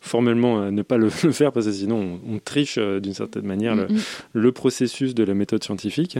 [0.00, 3.14] formellement euh, ne pas le, le, faire parce que sinon on, on triche euh, d'une
[3.14, 4.00] certaine manière mm -hmm.
[4.32, 6.18] le, processus de la méthode scientifique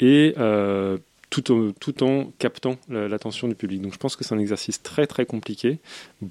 [0.00, 0.98] et euh,
[1.30, 3.80] tout en, tout en captant l'attention du public.
[3.82, 5.78] Donc je pense que c'est un exercice très très compliqué,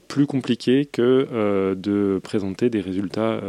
[0.10, 1.10] plus compliqué que
[1.88, 3.40] de présenter des résultats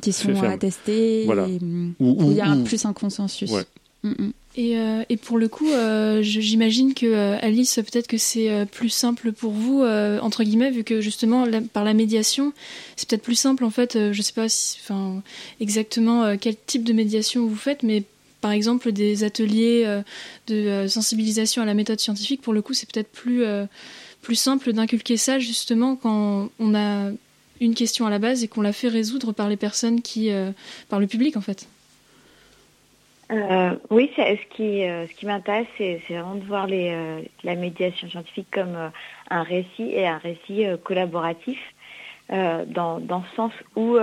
[0.00, 1.24] qui sont attestés.
[1.26, 1.48] Voilà.
[1.48, 1.58] Et,
[1.98, 3.50] où, où, il y a plus un consensus.
[3.50, 3.66] Ouais.
[4.02, 4.32] Mm -mm.
[4.54, 8.66] Et, euh, et, pour le coup, euh, j'imagine que euh, Alice, peut-être que c'est euh,
[8.66, 12.52] plus simple pour vous, euh, entre guillemets, vu que justement par la médiation,
[12.96, 13.96] c'est peut-être plus simple en fait.
[13.96, 15.22] Euh, je sais pas si, enfin,
[15.60, 18.02] exactement quel type de médiation vous faites, mais
[18.42, 19.86] par exemple des ateliers
[20.48, 23.44] de sensibilisation à la méthode scientifique, pour le coup, c'est peut-être plus,
[24.20, 27.10] plus simple d'inculquer ça justement quand on a
[27.60, 30.28] une question à la base et qu'on la fait résoudre par les personnes qui,
[30.88, 31.68] par le public en fait.
[33.32, 37.54] Euh, oui, ce qui, euh, ce qui m'intéresse, c'est vraiment de voir les, euh, la
[37.54, 38.90] médiation scientifique comme
[39.30, 41.58] un récit et un récit collaboratif,
[42.30, 43.98] dans, dans le sens où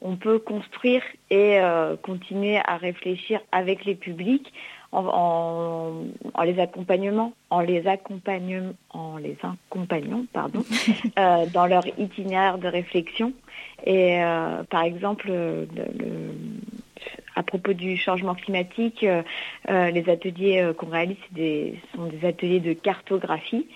[0.00, 1.58] on peut construire et
[2.02, 4.52] continuer à réfléchir avec les publics
[4.92, 10.62] en, en, en les accompagnement, en les accompagnant, en les accompagnant, pardon,
[11.52, 13.32] dans leur itinéraire de réflexion.
[13.84, 14.20] Et
[14.70, 16.30] par exemple, le, le,
[17.36, 19.06] à propos du changement climatique,
[19.68, 21.16] les ateliers qu'on réalise
[21.94, 23.66] sont des ateliers de cartographie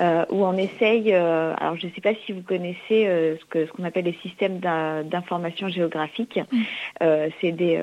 [0.00, 3.44] euh, où on essaye, euh, alors je ne sais pas si vous connaissez euh, ce
[3.46, 7.06] qu'on ce qu'on appelle les systèmes d'information géographique, mm.
[7.40, 7.80] c'est des,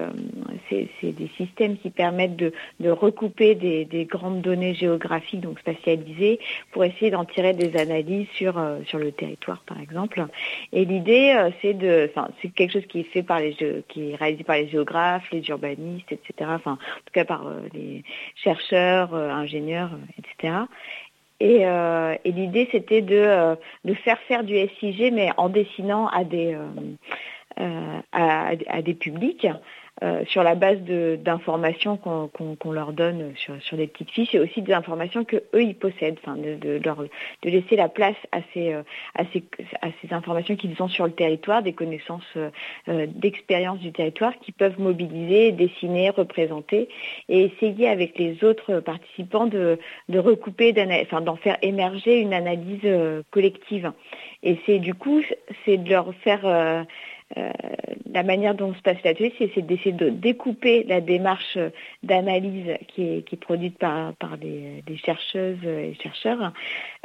[0.72, 6.39] des systèmes qui permettent de, de recouper des, des, grandes données géographiques, donc spatialisées,
[6.72, 10.26] pour essayer d'en tirer des analyses sur, sur le territoire par exemple.
[10.74, 13.56] Et l'idée, c'est de, enfin, c'est quelque chose qui est fait par les,
[13.88, 16.52] qui est réalisé par les géographes, les urbanistes, etc.
[16.54, 18.04] Enfin, en tout cas par les
[18.36, 20.54] chercheurs, ingénieurs, etc.
[21.39, 26.08] Et, euh, et l'idée, c'était de, euh, de faire faire du SIG, mais en dessinant
[26.08, 26.58] à des,
[27.60, 29.47] euh, à, à, des publics.
[30.03, 30.77] Euh, sur la base
[31.23, 35.23] d'informations qu'on qu qu leur donne sur, sur des petites fiches et aussi des informations
[35.23, 38.83] que eux ils possèdent, enfin de, de, leur, de laisser la place à ces, euh,
[39.15, 39.43] à ces,
[39.81, 44.51] à ces informations qu'ils ont sur le territoire, des connaissances euh, d'expérience du territoire qui
[44.51, 46.89] peuvent mobiliser, dessiner, représenter
[47.27, 49.79] et essayer avec les autres participants de,
[50.10, 53.91] de recouper, enfin d'en faire émerger une analyse euh, collective.
[54.43, 55.23] Et c'est du coup,
[55.65, 56.86] c'est de leur faire
[57.35, 57.51] euh,
[58.13, 61.57] la manière dont se passe l'atelier, c'est d'essayer de découper la démarche
[62.03, 66.53] d'analyse qui est, produite par, des, chercheuses et chercheurs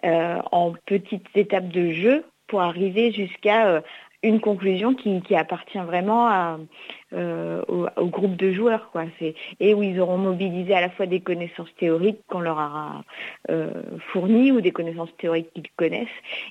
[0.04, 3.80] euh, en petites étapes de jeu pour arriver jusqu'à euh,
[4.22, 6.58] une conclusion qui, appartient vraiment à,
[7.14, 9.04] euh, au, groupe de joueurs, quoi.
[9.60, 13.04] Et où ils auront mobilisé à la fois des connaissances théoriques qu'on leur aura
[13.50, 13.70] euh,
[14.12, 16.08] fournies ou des connaissances théoriques qu'ils connaissent,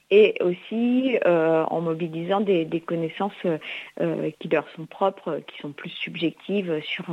[0.09, 5.89] et aussi euh, en mobilisant des, connaissances euh, qui leur sont propres, qui sont plus
[5.89, 7.05] subjectives sur,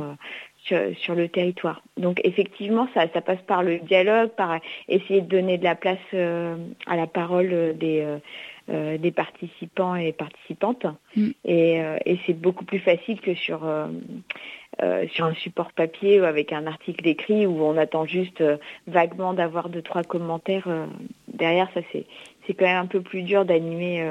[0.97, 1.81] sur, le territoire.
[1.97, 5.97] Donc effectivement, ça, ça, passe par le dialogue, par essayer de donner de la place
[6.13, 8.05] à la parole des,
[8.69, 10.85] euh, des participants et participantes.
[11.15, 11.29] Mm.
[11.45, 13.87] Et, euh, et c'est beaucoup plus facile que sur, euh,
[15.11, 18.43] sur un support papier ou avec un article écrit où on attend juste
[18.85, 20.67] vaguement d'avoir deux, trois commentaires.
[21.33, 22.05] derrière, ça c'est
[22.45, 24.01] c'est quand même un peu plus dur d'animer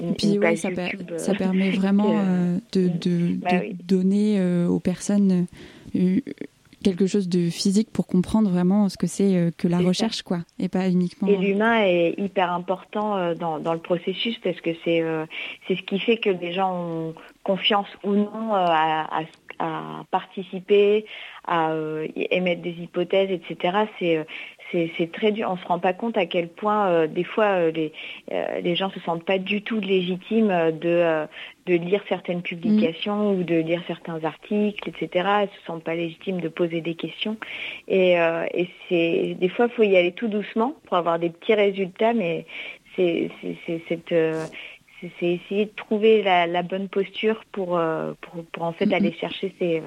[0.00, 2.14] une, Puis, une page oui, ça, YouTube, per, ça permet vraiment
[2.72, 3.76] de, de, bah, de oui.
[3.84, 5.46] donner aux personnes
[6.82, 10.68] quelque chose de physique pour comprendre vraiment ce que c'est que la recherche, quoi, et
[10.68, 11.28] pas uniquement.
[11.28, 15.02] Et l'humain est hyper important dans, dans, le processus parce que c'est
[15.66, 19.22] c'est ce qui fait que les gens ont confiance ou non à, à,
[19.58, 21.04] à participer,
[21.46, 23.86] à euh, émettre des hypothèses, etc.
[23.98, 24.26] C'est
[24.72, 25.48] c'est très dur.
[25.50, 27.92] On se rend pas compte à quel point euh, des fois euh, les,
[28.32, 31.26] euh, les gens se sentent pas du tout légitimes de,
[31.66, 35.28] de lire certaines publications ou de lire certains articles, etc.
[35.44, 37.36] Ils se sentent pas légitimes de poser des questions.
[37.86, 41.54] Et, et c'est des fois, il faut y aller tout doucement pour avoir des petits
[41.54, 42.46] résultats, mais
[42.96, 43.30] c'est
[43.88, 44.14] cette
[45.00, 47.80] c'est essayer de trouver la, la bonne posture pour,
[48.20, 49.80] pour, pour, en fait aller chercher ces,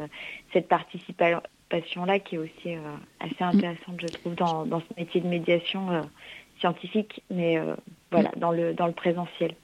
[0.53, 1.41] cette participation
[1.71, 2.79] passion-là qui est aussi euh,
[3.19, 6.01] assez intéressante, je trouve, dans, dans, ce métier de médiation euh,
[6.59, 7.75] scientifique, mais euh,
[8.11, 9.55] voilà, dans le, dans le présentiel.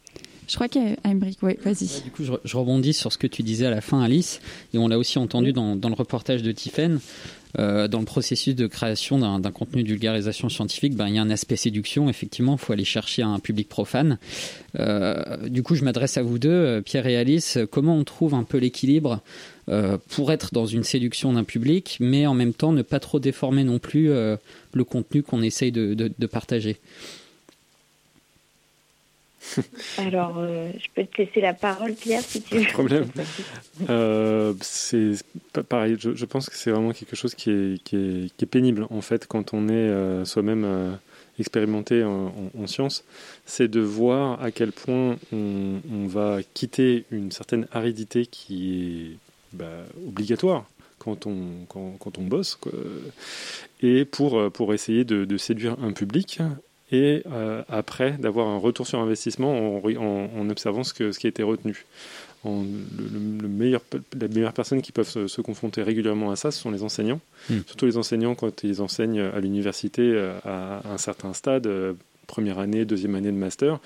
[0.48, 2.04] Je crois qu'Aymeric, oui, vas-y.
[2.04, 4.40] du coup, je, rebondis sur ce que tu disais à la fin, Alice,
[4.74, 7.00] et on l'a aussi entendu dans, dans, le reportage de Tiffen.
[7.60, 11.22] Euh, dans le processus de création d'un contenu de vulgarisation scientifique, ben, il y a
[11.22, 14.18] un aspect séduction, effectivement, il faut aller chercher un public profane.
[14.80, 18.44] Euh, du coup, je m'adresse à vous deux, Pierre et Alice, comment on trouve un
[18.44, 19.22] peu l'équilibre
[19.70, 23.20] euh, pour être dans une séduction d'un public, mais en même temps ne pas trop
[23.20, 24.38] déformer non plus euh,
[24.74, 26.78] le contenu qu'on essaye de, partager?
[29.98, 32.62] Alors, euh, je peux te laisser la parole, Pierre, si tu veux.
[32.62, 34.58] Pas de problème.
[34.62, 35.12] c'est
[35.70, 38.48] pareil, je, je, pense que c'est vraiment quelque chose qui est, qui, est, qui est,
[38.48, 40.98] pénible, en fait, quand on est soi-même
[41.40, 43.04] expérimenté en, en, en sciences,
[43.46, 49.18] c'est de voir à quel point on, on, va quitter une certaine aridité qui est
[49.54, 50.66] bah, obligatoire
[51.00, 52.72] quand on, quand, quand on bosse, quoi.
[53.82, 56.40] et pour, euh, pour essayer de, de, séduire un public,
[56.92, 61.20] et euh, après d'avoir un retour sur investissement en, en, en, observant ce, que, ce
[61.20, 61.86] qui a été retenu.
[62.44, 63.82] En, le, le, meilleur,
[64.20, 67.20] les meilleures personnes qui peuvent se, se, confronter régulièrement à ça, ce sont les enseignants.
[67.50, 67.56] Mmh.
[67.68, 71.68] Surtout les enseignants quand ils enseignent à l'université euh, à, un certain stade,
[72.28, 73.80] première année, deuxième année de master,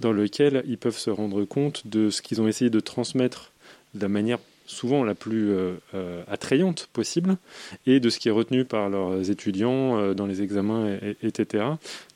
[0.00, 3.52] dans lequel ils peuvent se rendre compte de ce qu'ils ont essayé de transmettre
[3.94, 7.36] de la manière souvent la plus euh, euh, attrayante possible
[7.86, 11.26] et de ce qui est retenu par leurs étudiants euh, dans les examens, et, et,
[11.26, 11.64] etc.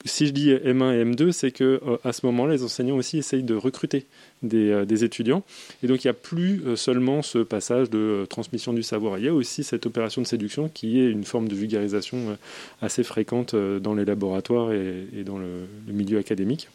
[0.04, 3.42] Si je dis M1 et M2, c'est que à ce moment-là, les enseignants aussi essayent
[3.42, 4.06] de recruter
[4.42, 5.42] des, étudiants.
[5.82, 9.18] Et donc, il n'y a plus seulement ce passage de transmission du savoir.
[9.18, 12.38] Il y a aussi cette opération de séduction qui est une forme de vulgarisation
[12.80, 16.68] assez fréquente dans les laboratoires et, et dans le, le, milieu académique.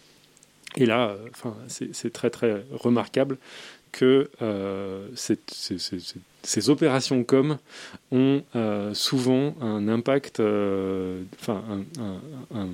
[0.75, 3.37] Et là, enfin, c'est très très remarquable
[3.93, 7.57] que euh, ces, opérations com
[8.11, 11.63] ont euh, souvent un impact, euh, enfin
[12.53, 12.67] un,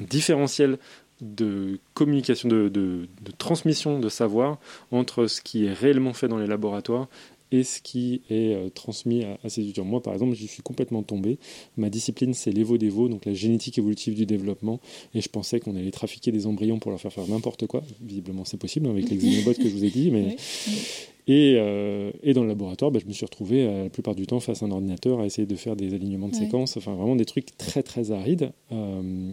[0.00, 0.78] différentiel
[1.20, 4.58] de communication, de, transmission de savoir
[4.92, 7.08] entre ce qui est réellement fait dans les laboratoires
[7.54, 9.84] et ce qui est euh, transmis à, à, ces étudiants.
[9.84, 11.38] Moi, par exemple, j'y suis complètement tombé.
[11.76, 14.80] Ma discipline, c'est l'évo-dévo, donc la génétique évolutive du développement,
[15.14, 17.84] et je pensais qu'on allait trafiquer des embryons pour leur faire faire n'importe quoi.
[18.00, 20.36] Visiblement, c'est possible avec les xénobots que je vous ai dit, mais...
[20.66, 20.74] Oui.
[21.26, 24.26] Et, euh, et, dans le laboratoire, bah, je me suis retrouvé euh, la plupart du
[24.26, 26.40] temps face à un ordinateur à essayer de faire des alignements de ouais.
[26.40, 29.32] séquences, enfin vraiment des trucs très très arides, euh,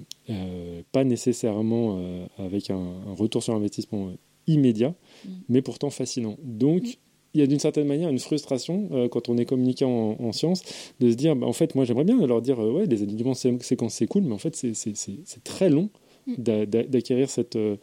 [0.94, 2.02] pas nécessairement
[2.38, 4.12] avec un, un, retour sur investissement
[4.48, 5.30] immédiat, mm.
[5.50, 6.38] mais pourtant fascinant.
[6.44, 6.92] Donc, mm
[7.34, 10.32] il y a d'une certaine manière une frustration euh, quand on est communicant en, en
[10.32, 10.64] sciences
[11.00, 13.34] de se dire bah, en fait moi j'aimerais bien leur dire euh, ouais les alignements
[13.34, 15.90] séquences c'est cool mais en fait c'est très long
[16.28, 16.36] mm.
[16.38, 17.78] d'acquérir cette euh,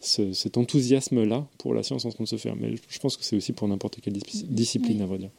[0.00, 3.16] ce, cet enthousiasme là pour la science en train de se faire mais je pense
[3.16, 5.02] que c'est aussi pour n'importe quelle dis discipline oui.
[5.02, 5.30] à vrai dire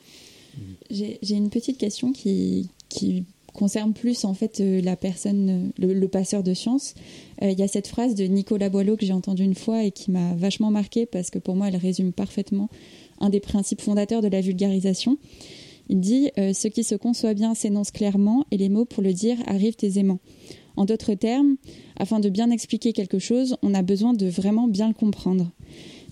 [0.89, 6.07] j'ai une petite question qui, qui concerne plus en fait euh, la personne, le, le,
[6.07, 6.95] passeur de science.
[7.41, 9.91] Euh, il y a cette phrase de Nicolas Boileau que j'ai entendue une fois et
[9.91, 12.69] qui m'a vachement marqué parce que pour moi elle résume parfaitement
[13.19, 15.17] un des principes fondateurs de la vulgarisation.
[15.89, 19.13] Il dit euh, Ce qui se conçoit bien s'énonce clairement et les mots pour le
[19.13, 20.19] dire arrivent aisément.
[20.77, 21.57] En d'autres termes,
[21.97, 25.51] afin de bien expliquer quelque chose, on a besoin de vraiment bien le comprendre.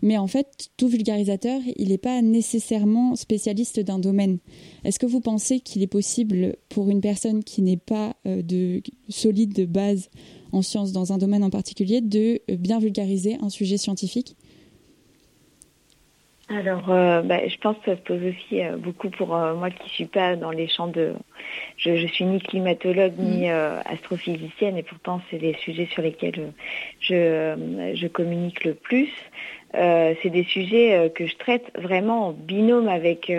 [0.02, 4.40] Mais en fait, tout vulgarisateur, il n'est pas nécessairement spécialiste d'un domaine.
[4.84, 8.82] Est-ce que vous pensez qu'il est possible pour une personne qui n'est pas euh, de
[9.10, 10.10] solide de base
[10.52, 14.36] en sciences dans un domaine en particulier de euh, bien vulgariser un sujet scientifique?
[16.50, 19.70] Alors, euh, bah, je pense que ça se pose aussi euh, beaucoup pour euh, moi
[19.70, 21.14] qui suis pas dans les champs de.
[21.76, 26.54] Je, je suis ni climatologue ni euh, astrophysicienne et pourtant c'est des sujets sur lesquels
[27.02, 29.10] je, je communique le plus.
[29.74, 33.32] C'est des sujets que je traite vraiment en binôme avec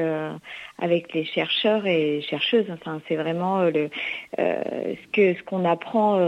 [0.79, 2.67] avec les chercheurs et chercheuses.
[2.71, 3.89] Enfin, c'est vraiment le
[4.37, 6.21] ce que ce qu'on apprend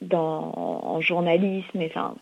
[0.00, 2.14] dans, en journalisme, enfin,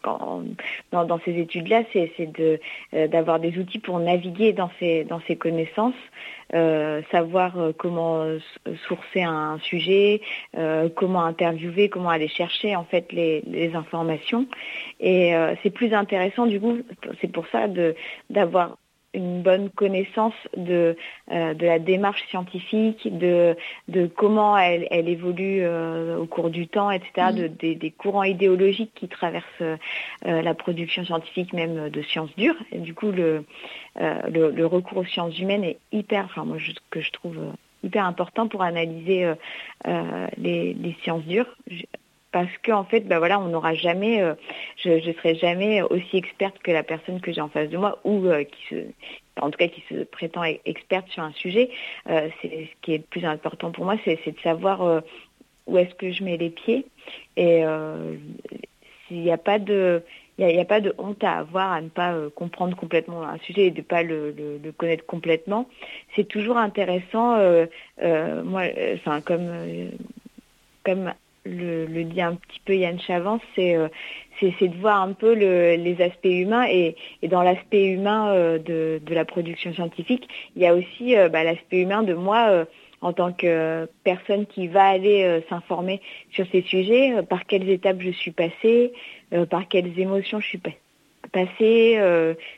[0.92, 2.60] dans, ces études-là, c'est de
[2.94, 5.94] euh, d'avoir des outils pour naviguer dans ces dans ces connaissances,
[6.54, 8.24] euh, savoir euh, comment
[8.86, 10.20] sourcer un sujet,
[10.96, 14.46] comment interviewer, comment aller chercher en fait les, les informations.
[15.00, 16.78] Et c'est plus intéressant du coup,
[17.20, 17.94] c'est pour ça de
[18.30, 18.76] d'avoir
[19.18, 20.96] une bonne connaissance de,
[21.30, 23.56] euh, de la démarche scientifique, de,
[23.88, 28.22] de comment elle, elle évolue euh, au cours du temps, etc., de, des, des courants
[28.22, 29.76] idéologiques qui traversent euh,
[30.22, 32.56] la production scientifique, même de sciences dures.
[32.72, 33.44] Et du coup, le,
[33.96, 37.38] le, le recours aux sciences humaines est hyper, enfin moi, je, que je trouve
[37.82, 39.32] hyper important pour analyser
[39.84, 41.46] les, les sciences dures.
[42.30, 44.34] Parce qu'en fait, bah voilà, on n'aura jamais, euh,
[44.76, 48.00] je ne serai jamais aussi experte que la personne que j'ai en face de moi
[48.04, 48.74] ou euh, qui se,
[49.40, 51.70] en tout cas qui se prétend e- experte sur un sujet.
[52.10, 55.02] Euh, c'est ce qui est le plus important pour moi, c'est de savoir
[55.66, 56.86] où est-ce que je mets les pieds
[57.36, 57.62] et
[59.06, 60.02] s'il n'y a pas de
[60.40, 63.66] il n'y a, pas de honte à avoir à ne pas comprendre complètement un sujet
[63.66, 64.32] et de ne pas le,
[64.76, 65.68] connaître complètement.
[66.14, 67.38] C'est toujours intéressant,
[68.44, 68.62] moi,
[69.24, 69.90] comme
[70.84, 71.12] comme
[71.48, 73.88] le, le dit un petit peu Yann Chavance, c'est euh,
[74.40, 78.58] c'est de voir un peu le- les aspects humains et, et dans l'aspect humain euh,
[78.58, 82.46] de, de la production scientifique, il y a aussi euh, bah, l'aspect humain de moi
[82.50, 82.64] euh,
[83.00, 86.00] en tant que personne qui va aller s'informer
[86.32, 88.92] sur ces sujets, par quelles étapes je suis passée,
[89.50, 90.70] par quelles émotions je suis pa-
[91.32, 91.96] passée,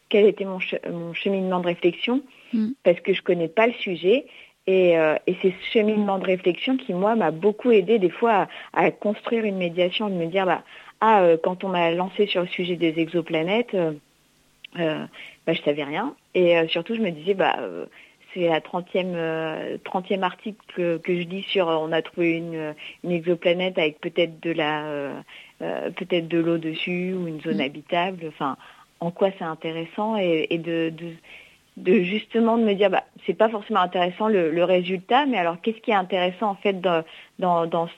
[0.09, 2.23] quel était mon, che- mon cheminement de réflexion,
[2.55, 2.71] Mm.
[2.83, 4.25] parce que je connais pas le sujet.
[4.71, 8.47] Et, euh, et c'est ce cheminement de réflexion qui, moi, m'a beaucoup aidé des fois
[8.73, 10.63] à, à construire une médiation, de me dire, bah,
[11.01, 13.93] ah, euh, quand on m'a lancé sur le sujet des exoplanètes, euh,
[14.79, 15.05] euh,
[15.45, 16.15] bah, je savais rien.
[16.35, 17.87] Et euh, surtout, je me disais, bah, euh,
[18.33, 22.33] c'est la 30e, euh, 30e article que, que je lis sur, euh, on a trouvé
[22.33, 25.21] une, une exoplanète avec peut-être de la, euh,
[25.63, 27.61] euh, peut-être de l'eau dessus ou une zone Mm.
[27.63, 28.25] habitable.
[28.29, 28.57] Enfin,
[29.01, 31.15] en quoi c'est intéressant et, et de, de
[31.81, 35.79] de justement de me dire bah c'est pas forcément intéressant le, résultat mais alors qu'est-ce
[35.79, 37.03] qui est intéressant en fait dans
[37.39, 37.89] dans, dans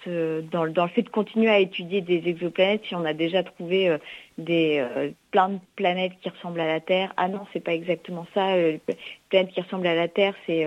[0.64, 3.98] le- fait de continuer à étudier des exoplanètes si on a déjà trouvé euh,
[4.38, 7.12] des euh, plein de planètes qui ressemblent à la Terre?
[7.16, 8.96] Ah non c'est pas exactement ça euh, les
[9.30, 10.66] planètes qui ressemblent à la Terre c'est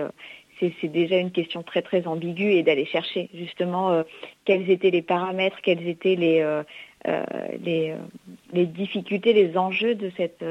[0.80, 4.02] c'est déjà une question très très ambiguë et d'aller chercher justement
[4.46, 6.42] quels étaient les paramètres quels étaient les
[7.62, 10.42] les, difficultés, les enjeux de cette,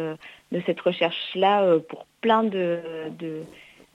[0.52, 2.80] de cette recherche-là euh, pour plein de,
[3.20, 3.44] de,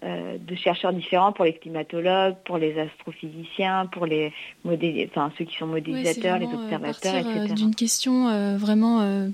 [0.03, 4.33] euh, de chercheurs différents, pour les climatologues, pour les astrophysiciens, pour les
[4.65, 7.55] enfin, ceux qui sont Ouais, modélisateurs, les euh, observateurs, partir etc.
[7.55, 9.29] d'une question euh, vraiment euh,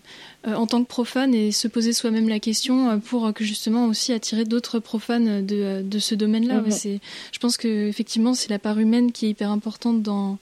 [0.44, 4.44] en tant que profane et se poser soi-même la question pour que justement aussi attirer
[4.44, 6.58] d'autres profanes de, de ce domaine-là.
[6.58, 6.98] Ouais, c'est,
[7.30, 10.38] je pense que effectivement c'est la part humaine qui est hyper importante dans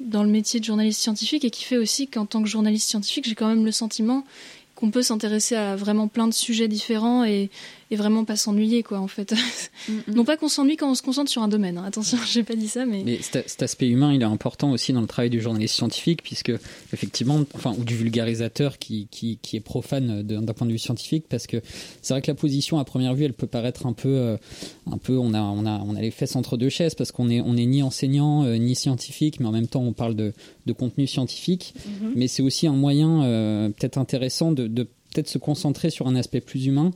[0.00, 3.28] dans le métier de journaliste scientifique et qui fait aussi qu'en tant que journaliste scientifique
[3.28, 4.24] j'ai quand même le sentiment
[4.80, 7.50] qu'on peut s'intéresser à vraiment plein de sujets différents et,
[7.90, 9.34] et vraiment pas s'ennuyer quoi en fait.
[10.08, 11.78] non pas qu'on s'ennuie quand on se concentre sur un domaine.
[11.78, 11.84] hein.
[11.84, 13.02] Attention, j'ai pas dit ça mais.
[13.04, 16.22] Mais cet, cet aspect humain, il est important aussi dans le travail du journaliste scientifique,
[16.22, 16.52] puisque
[16.92, 20.78] effectivement, enfin, ou du vulgarisateur qui, qui, qui est profane de- d'un point de vue
[20.78, 21.60] scientifique, parce que
[22.02, 24.36] c'est vrai que la position à première vue, elle peut paraître un peu, euh,
[24.90, 27.28] un peu, on a, on a, on a les fesses entre deux chaises, parce qu'on
[27.30, 30.32] est, on est ni enseignant euh, ni scientifique, mais en même temps, on parle de,
[30.66, 31.74] de contenu scientifique.
[31.86, 32.12] Mhm.
[32.16, 36.16] Mais c'est aussi un moyen euh, peut-être intéressant de, de peut-être se concentrer sur un
[36.16, 36.92] aspect plus humain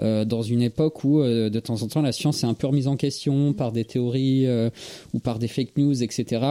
[0.00, 2.66] euh, dans une époque où euh, de temps en temps la science est un peu
[2.66, 4.68] remise en question par des théories euh,
[5.14, 6.44] ou par des fake news, etc.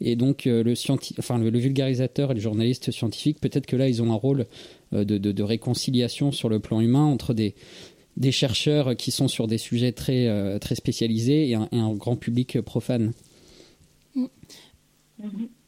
[0.00, 0.74] Et donc le,
[1.18, 4.46] enfin, le, vulgarisateur et le journaliste scientifique, peut-être que là ils ont un rôle
[4.92, 7.54] de, réconciliation sur le plan humain entre des,
[8.30, 12.60] chercheurs qui sont sur des sujets très, très spécialisés et un, et un grand public
[12.62, 13.12] profane.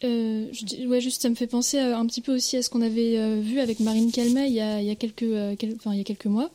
[0.04, 2.70] Euh, je ouais, juste, ça me fait penser euh, un petit peu aussi à ce
[2.70, 5.54] qu'on avait euh, vu avec Marine Calmet il y a, il y a, quelques, euh,
[5.58, 6.50] quel- enfin, il y a quelques mois.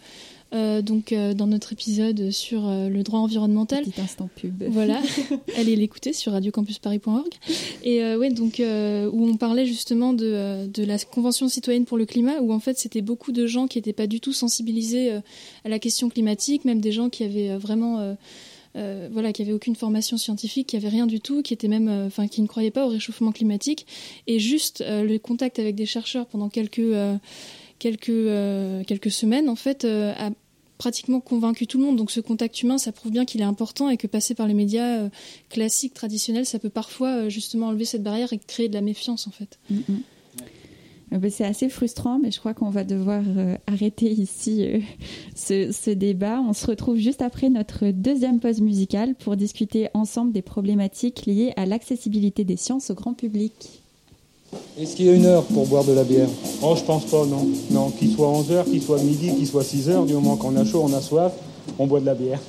[0.54, 3.84] Euh, donc, euh, dans notre épisode sur le droit environnemental.
[3.84, 4.64] Petit instant pub.
[4.70, 5.02] Voilà,
[5.58, 7.28] allez l'écouter sur radiocampusparis.org.
[7.84, 11.98] Et euh, ouais, donc euh, où on parlait justement de, de la Convention citoyenne pour
[11.98, 15.12] le climat, où en fait c'était beaucoup de gens qui n'étaient pas du tout sensibilisés
[15.66, 18.16] à la question climatique, même des gens qui avaient euh, vraiment
[18.76, 21.88] euh, voilà, qui avaient aucune formation scientifique, qui avaient rien du tout, qui étaient même,
[21.88, 23.86] euh, enfin, qui ne croyaient pas au réchauffement climatique.
[24.28, 26.82] Et juste euh, le contact avec des chercheurs pendant quelques
[27.80, 30.30] quelques quelques semaines, en fait, a
[30.78, 31.96] pratiquement convaincu tout le monde.
[31.96, 34.54] Donc ce contact humain, ça prouve bien qu'il est important et que passer par les
[34.54, 35.10] médias
[35.50, 39.32] classiques, traditionnels, ça peut parfois justement enlever cette barrière et créer de la méfiance, en
[39.32, 39.60] fait.
[39.70, 40.00] Mm, mm.
[41.16, 44.80] Euh, ben, C'est assez frustrant, mais je crois qu'on va devoir euh, arrêter ici euh,
[45.36, 46.42] ce, ce débat.
[46.48, 51.54] On se retrouve juste après notre deuxième pause musicale pour discuter ensemble des problématiques liées
[51.56, 53.82] à l'accessibilité des sciences au grand public.
[54.80, 56.30] Est-ce qu'il y a une heure pour boire de la bière?
[56.62, 57.48] Oh, je pense pas, non.
[57.72, 60.82] Non, qu'il soit 11h, qu'il soit midi, qu'il soit 6h, du moment qu'on a chaud,
[60.84, 61.34] on a soif,
[61.78, 62.40] on boit de la bière.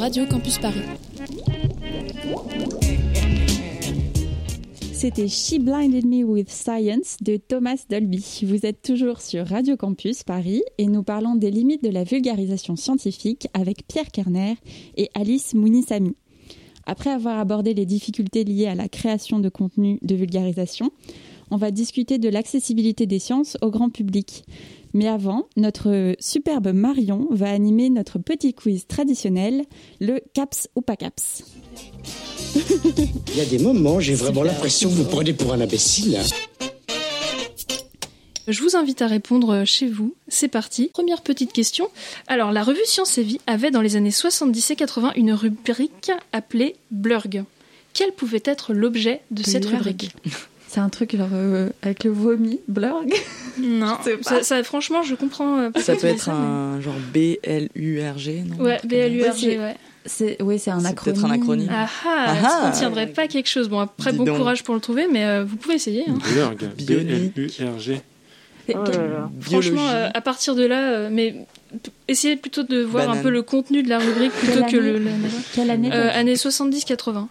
[0.00, 0.80] Radio Campus Paris.
[4.94, 8.40] C'était She Blinded Me with Science de Thomas Dolby.
[8.44, 12.76] Vous êtes toujours sur Radio Campus Paris et nous parlons des limites de la vulgarisation
[12.76, 14.54] scientifique avec Pierre Kerner
[14.96, 16.16] et Alice Mounissami.
[16.86, 20.92] Après avoir abordé les difficultés liées à la création de contenu de vulgarisation,
[21.50, 24.44] on va discuter de l'accessibilité des sciences au grand public.
[24.92, 29.64] Mais avant, notre superbe Marion va animer notre petit quiz traditionnel,
[30.00, 31.44] le CAPS ou pas CAPS.
[32.54, 36.18] Il y a des moments, j'ai vraiment l'impression que vous prenez pour un imbécile.
[38.48, 40.16] Je vous invite à répondre chez vous.
[40.26, 40.90] C'est parti.
[40.92, 41.88] Première petite question.
[42.26, 46.10] Alors, la revue Science et Vie avait dans les années 70 et 80 une rubrique
[46.32, 47.44] appelée Blurg.
[47.92, 50.10] Quel pouvait être l'objet de cette rubrique?
[50.72, 53.06] C'est un truc genre euh, avec le vomi, blurg
[53.58, 54.22] Non, pas.
[54.22, 55.58] ça, ça, franchement, je comprends.
[55.58, 59.76] euh, Ça peut être un genre B-L-U-R-G, non Ouais, BLURG, Ouais, ouais.
[60.06, 61.20] C'est oui, c'est un C'est acronyme.
[61.20, 61.68] peut-être un acronyme.
[61.72, 62.48] Ah Ah ah, ah.
[62.62, 63.68] ça ne tiendrait pas quelque chose.
[63.68, 64.38] Bon, après, Dis bon donc.
[64.38, 66.04] courage pour le trouver, mais euh, vous pouvez essayer.
[66.08, 66.16] hein.
[66.32, 66.56] Blurg,
[68.72, 69.28] Oh là.
[69.40, 71.34] Franchement, euh, à partir de là, euh, mais
[72.06, 74.94] essayez plutôt de voir un peu le contenu de la rubrique plutôt Quelle que le.
[74.96, 77.26] année le- Quelle année Euh, années 70-80.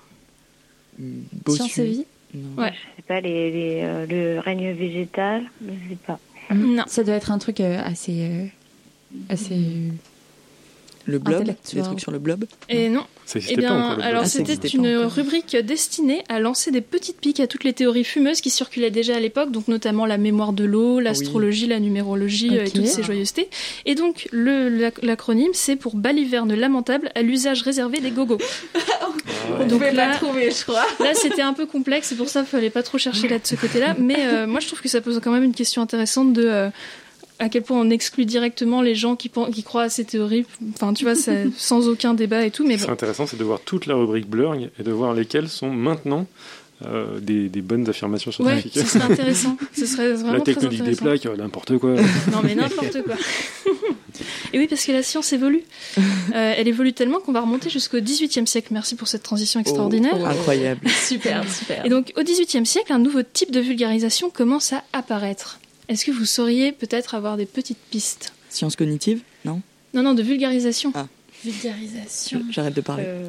[1.45, 1.57] Bossu.
[1.57, 2.61] Science et vie Non.
[2.63, 2.71] Ouais.
[2.71, 6.19] Je sais pas, les, les, euh, le règne végétal, je sais pas.
[6.53, 6.83] Non.
[6.87, 8.27] Ça doit être un truc euh, assez.
[8.29, 8.45] euh,
[9.29, 9.57] assez.
[11.05, 12.45] Le blob, des trucs sur le blob?
[12.69, 13.05] Et non.
[13.31, 13.97] Ça Eh bien, pas encore.
[13.97, 17.73] le alors Ah, c'était une rubrique destinée à lancer des petites piques à toutes les
[17.73, 21.79] théories fumeuses qui circulaient déjà à l'époque, donc notamment la mémoire de l'eau, l'astrologie, la
[21.79, 22.73] numérologie euh, et Ok.
[22.73, 23.47] toutes ces joyeusetés.
[23.85, 24.27] Et donc
[25.03, 28.39] l'acronyme c'est pour baliverne lamentable à l'usage réservé des gogos.
[29.51, 30.85] Ah, Donc pouvait là- pas trouver, je crois.
[30.99, 33.45] Là, c'était un peu complexe, c'est pour ça qu'il fallait pas trop chercher là de
[33.47, 33.95] ce côté-là.
[33.97, 36.69] Mais euh, moi, je trouve que ça pose quand même une question intéressante de euh,
[37.39, 39.29] à quel point on exclut directement les gens qui,
[39.63, 40.45] croient à ces théories.
[40.73, 41.15] Enfin, tu vois,
[41.57, 42.65] sans aucun débat et tout.
[42.67, 45.49] Mais C'est bon, intéressant, c'est de voir toute la rubrique Blurg et de voir lesquelles
[45.49, 46.27] sont maintenant
[46.85, 48.73] euh, des, des bonnes affirmations ouais, scientifiques.
[48.73, 49.57] ce serait intéressant.
[49.75, 51.03] Ce serait vraiment la très technique des intéressant.
[51.05, 51.95] plaques, euh, n'importe quoi.
[52.31, 53.15] Non, mais n'importe quoi.
[54.53, 55.63] et oui, parce que la science évolue.
[55.97, 58.69] Euh, elle évolue tellement qu'on va remonter jusqu'au XVIIIe siècle.
[58.71, 60.15] Merci pour cette transition extraordinaire.
[60.17, 60.87] Oh, incroyable.
[60.89, 61.85] Super, super.
[61.85, 65.59] Et donc, au XVIIIe siècle, un nouveau type de vulgarisation commence à apparaître.
[65.89, 69.61] Est-ce que vous sauriez peut-être avoir des petites pistes Science cognitive Non
[69.93, 70.91] Non, non, de vulgarisation.
[70.95, 71.07] Ah.
[71.43, 72.41] Vulgarisation.
[72.51, 73.03] J'arrête de parler.
[73.05, 73.27] Euh,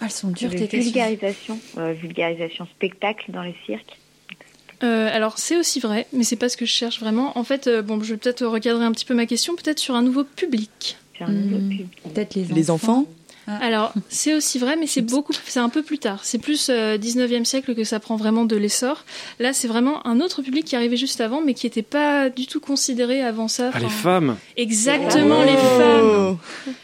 [0.00, 0.80] Ah, elles sont dures, tes questions.
[0.80, 3.98] vulgarisation, euh, vulgarisation spectacle dans les cirques.
[4.82, 7.38] Euh, alors, c'est aussi vrai, mais c'est pas ce que je cherche vraiment.
[7.38, 9.94] En fait, euh, bon, je vais peut-être recadrer un petit peu ma question, peut-être sur
[9.94, 10.96] un nouveau public.
[11.16, 11.68] C'est un nouveau Hmm.
[11.68, 12.02] public.
[12.12, 13.06] Peut-être les, Les enfants
[13.48, 16.20] Alors, c'est aussi vrai, mais c'est beaucoup, c'est un peu plus tard.
[16.22, 19.04] C'est plus euh, 19e siècle que ça prend vraiment de l'essor.
[19.40, 22.46] Là, c'est vraiment un autre public qui arrivait juste avant, mais qui n'était pas du
[22.46, 23.70] tout considéré avant ça.
[23.74, 25.44] Ah, les Enfin, femmes Exactement, Oh.
[25.44, 26.38] les femmes.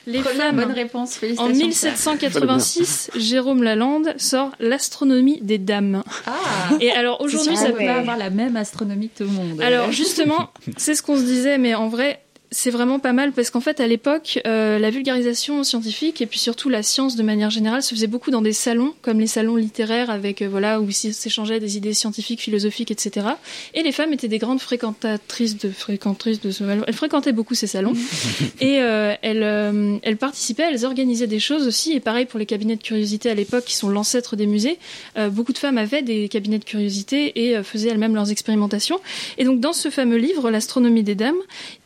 [0.06, 0.56] Les Première femmes.
[0.56, 1.54] bonne réponse, En félicitations.
[1.66, 6.02] 1786, Jérôme Lalande sort L'astronomie des dames.
[6.26, 6.32] Ah
[6.80, 7.86] Et alors aujourd'hui, ça ça peut ouais.
[7.86, 9.61] pas avoir la même astronomie que tout le monde.
[9.61, 12.20] Alors justement, c'est ce qu'on se disait, mais en vrai,
[12.51, 16.38] c'est vraiment pas mal parce qu'en fait, à l'époque, euh, la vulgarisation scientifique et puis
[16.38, 19.57] surtout la science de manière générale se faisait beaucoup dans des salons, comme les salons
[19.57, 23.26] littéraires, avec euh, voilà où s'échangeaient des idées scientifiques, philosophiques, etc.
[23.74, 27.66] Et les femmes étaient des grandes fréquentatrices de fréquentatrices de ce elles fréquentaient beaucoup ces
[27.66, 27.94] salons
[28.61, 31.92] et euh, elles euh, elles participaient, elles organisaient des choses aussi.
[31.92, 34.78] Et pareil pour les cabinets de curiosité à l'époque, qui sont l'ancêtre des musées.
[35.18, 39.01] Euh, beaucoup de femmes avaient des cabinets de curiosité et faisaient elles-mêmes leurs expérimentations.
[39.36, 41.36] Et donc dans ce fameux livre, L'astronomie des dames,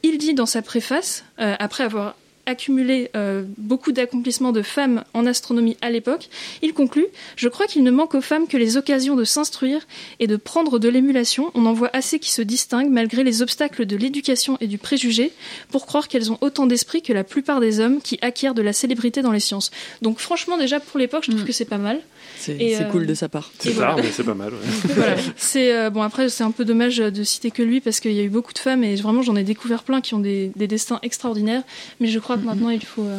[0.02, 5.24] il dit dans sa préface, euh, après avoir accumulé euh, beaucoup d'accomplissements de femmes en
[5.26, 6.28] astronomie à l'époque,
[6.60, 9.86] il conclut Je crois qu'il ne manque aux femmes que les occasions de s'instruire
[10.18, 11.52] et de prendre de l'émulation.
[11.54, 15.32] On en voit assez qui se distinguent malgré les obstacles de l'éducation et du préjugé
[15.70, 18.72] pour croire qu'elles ont autant d'esprit que la plupart des hommes qui acquièrent de la
[18.72, 19.70] célébrité dans les sciences.
[20.02, 22.00] Donc franchement déjà pour l'époque, je trouve que c'est pas mal.
[22.38, 23.50] C'est c'est euh, cool de sa part.
[23.58, 24.02] C'est tard, voilà.
[24.02, 24.52] mais c'est pas mal.
[24.52, 24.58] ouais.
[24.94, 25.16] voilà.
[25.36, 28.20] C'est euh, bon après c'est un peu dommage de citer que lui parce qu'il y
[28.20, 30.66] a eu beaucoup de femmes et vraiment j'en ai découvert plein qui ont des, des
[30.66, 31.62] destins extraordinaires.
[32.00, 33.18] Mais je crois que maintenant il faut euh,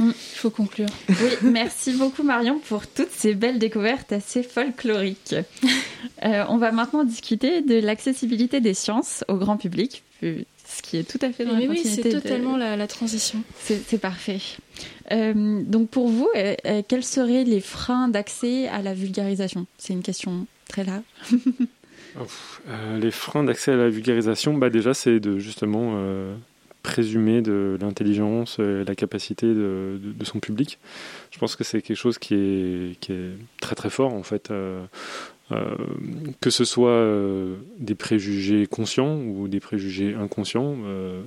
[0.00, 0.88] il faut conclure.
[1.08, 5.36] Oui, merci beaucoup Marion pour toutes ces belles découvertes assez folkloriques.
[6.24, 10.42] Euh, on va maintenant discuter de l'accessibilité des sciences au grand public, euh,
[10.76, 12.86] ce qui est tout à fait dans Mais la oui, c'est de- totalement la, la
[12.86, 13.42] transition.
[13.60, 14.40] C'est parfait.
[15.12, 19.66] Euh, donc pour vous, euh, euh, quels seraient les freins d'accès à la vulgarisation?
[19.78, 21.02] C'est une question très large.
[22.68, 26.34] Euh, les freins d'accès à la vulgarisation, bah déjà, c'est de justement euh,
[26.84, 30.78] présumer de l'intelligence, euh, la capacité de, de- de son public.
[31.32, 34.50] Je pense que c'est quelque chose qui est, qui est très très fort en fait.
[34.52, 34.84] euh,
[35.52, 35.74] euh,
[36.40, 40.76] que ce soit euh, des préjugés conscients ou des préjugés inconscients.
[40.84, 41.22] euh,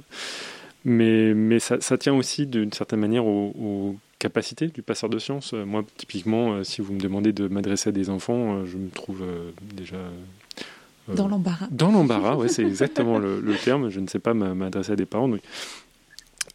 [0.86, 5.20] mais mais ça, ça tient aussi d'une certaine manière aux, aux capacités du passeur de
[5.20, 5.53] science.
[5.53, 9.22] Euh, Moi, typiquement, si vous me demandez de m'adresser à des enfants, je me trouve
[9.76, 9.97] déjà
[11.13, 11.68] Dans l'embarras.
[11.72, 13.89] Dans l'embarras, ouais, c'est exactement le, le terme.
[13.89, 15.28] Je ne sais pas m'a- m'adresser à des parents.
[15.30, 15.41] donc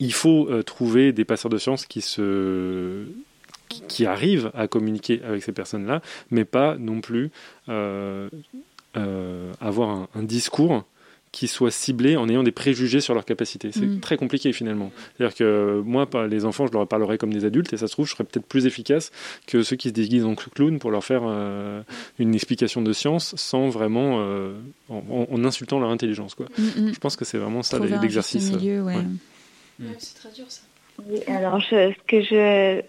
[0.01, 3.05] il faut trouver des passeurs de sciences qui se
[3.73, 6.01] qui- qui arrivent à communiquer avec ces personnes-là,
[6.31, 7.31] mais pas non plus
[7.69, 8.29] euh,
[8.97, 10.85] euh, avoir un, un discours
[11.31, 13.71] qui soit ciblé en ayant des préjugés sur leurs capacités.
[13.73, 14.01] C'est Mm.
[14.01, 14.93] très compliqué finalement.
[15.17, 18.07] C'est-à-dire que moi, les enfants, je leur parlerai comme des adultes et ça se trouve,
[18.07, 19.11] je serais peut-être plus efficace
[19.47, 21.81] que ceux qui se déguisent en clown pour leur faire euh,
[22.19, 24.53] une explication de science sans vraiment euh,
[24.91, 26.35] en, insultant leur intelligence.
[26.35, 26.49] Quoi.
[26.59, 26.93] Mm, mm.
[26.93, 28.51] Je pense que c'est vraiment ça l'exercice.
[28.53, 28.83] ouais.
[28.83, 29.87] Ouais.
[29.99, 30.61] c'est très dur ça.
[31.09, 32.83] Oui, alors je- ce que je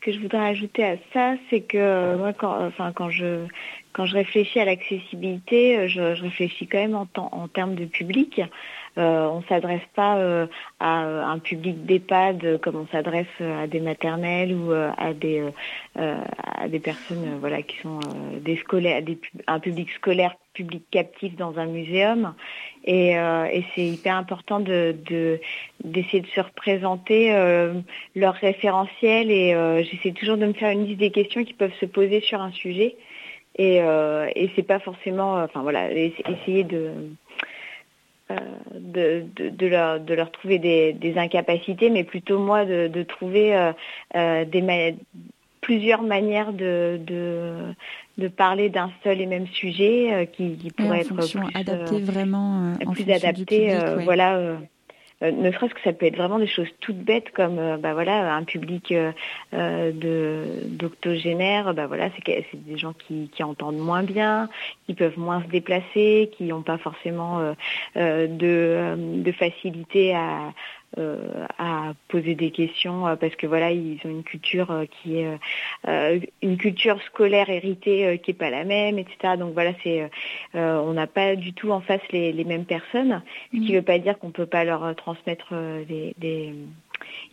[0.00, 3.46] ce que je voudrais ajouter à ça, c'est que euh, moi quand je
[3.92, 7.84] quand je réfléchis à l'accessibilité, euh, je, je réfléchis quand même en, en termes de
[7.84, 8.40] public.
[8.98, 10.46] Euh, on s'adresse pas euh,
[10.80, 17.38] à euh, un public d'EHPAD comme on s'adresse à des maternelles ou à des personnes
[17.40, 18.00] voilà qui sont
[18.40, 19.02] des scolaires,
[19.46, 22.34] un public scolaire, public captif dans un muséum.
[22.84, 23.14] Et,
[23.74, 25.38] c'est hyper important de de-
[25.84, 27.30] d'essayer de se représenter
[28.16, 31.86] leur référentiel et j'essaie toujours de me faire une liste des questions qui peuvent se
[31.86, 32.96] poser sur un sujet
[33.56, 36.92] et euh, et c'est pas forcément enfin voilà ess- essayer de
[38.74, 43.54] de, de, de leur, de leur trouver des, des incapacités, mais plutôt moi de, trouver
[43.54, 43.72] euh,
[44.16, 44.96] euh, des ma-
[45.60, 51.14] plusieurs manières de, de, parler d'un seul et même sujet euh, qui, qui pourrait être
[51.14, 54.04] plus, adapté euh, vraiment euh, en plus adapté, public, euh, ouais.
[54.04, 54.58] voilà.
[55.22, 57.92] Euh, ne serait-ce que ça peut être vraiment des choses toutes bêtes comme euh, bah
[57.92, 59.12] voilà un public euh,
[59.52, 64.48] de d'octogénaires bah voilà c'est des gens qui, qui entendent moins bien
[64.86, 67.54] qui peuvent moins se déplacer qui n'ont pas forcément
[67.96, 70.52] de de facilité à
[70.96, 75.26] à poser des questions euh, parce que voilà ils ont une culture euh, qui est
[75.26, 75.36] euh,
[75.88, 80.02] euh, une culture scolaire héritée euh, qui est pas la même etc donc voilà c'est
[80.02, 80.08] euh,
[80.56, 83.22] euh, on n'a pas du tout en face les, les mêmes personnes
[83.52, 86.54] ce qui ne veut pas dire qu'on peut pas leur euh, transmettre euh, les,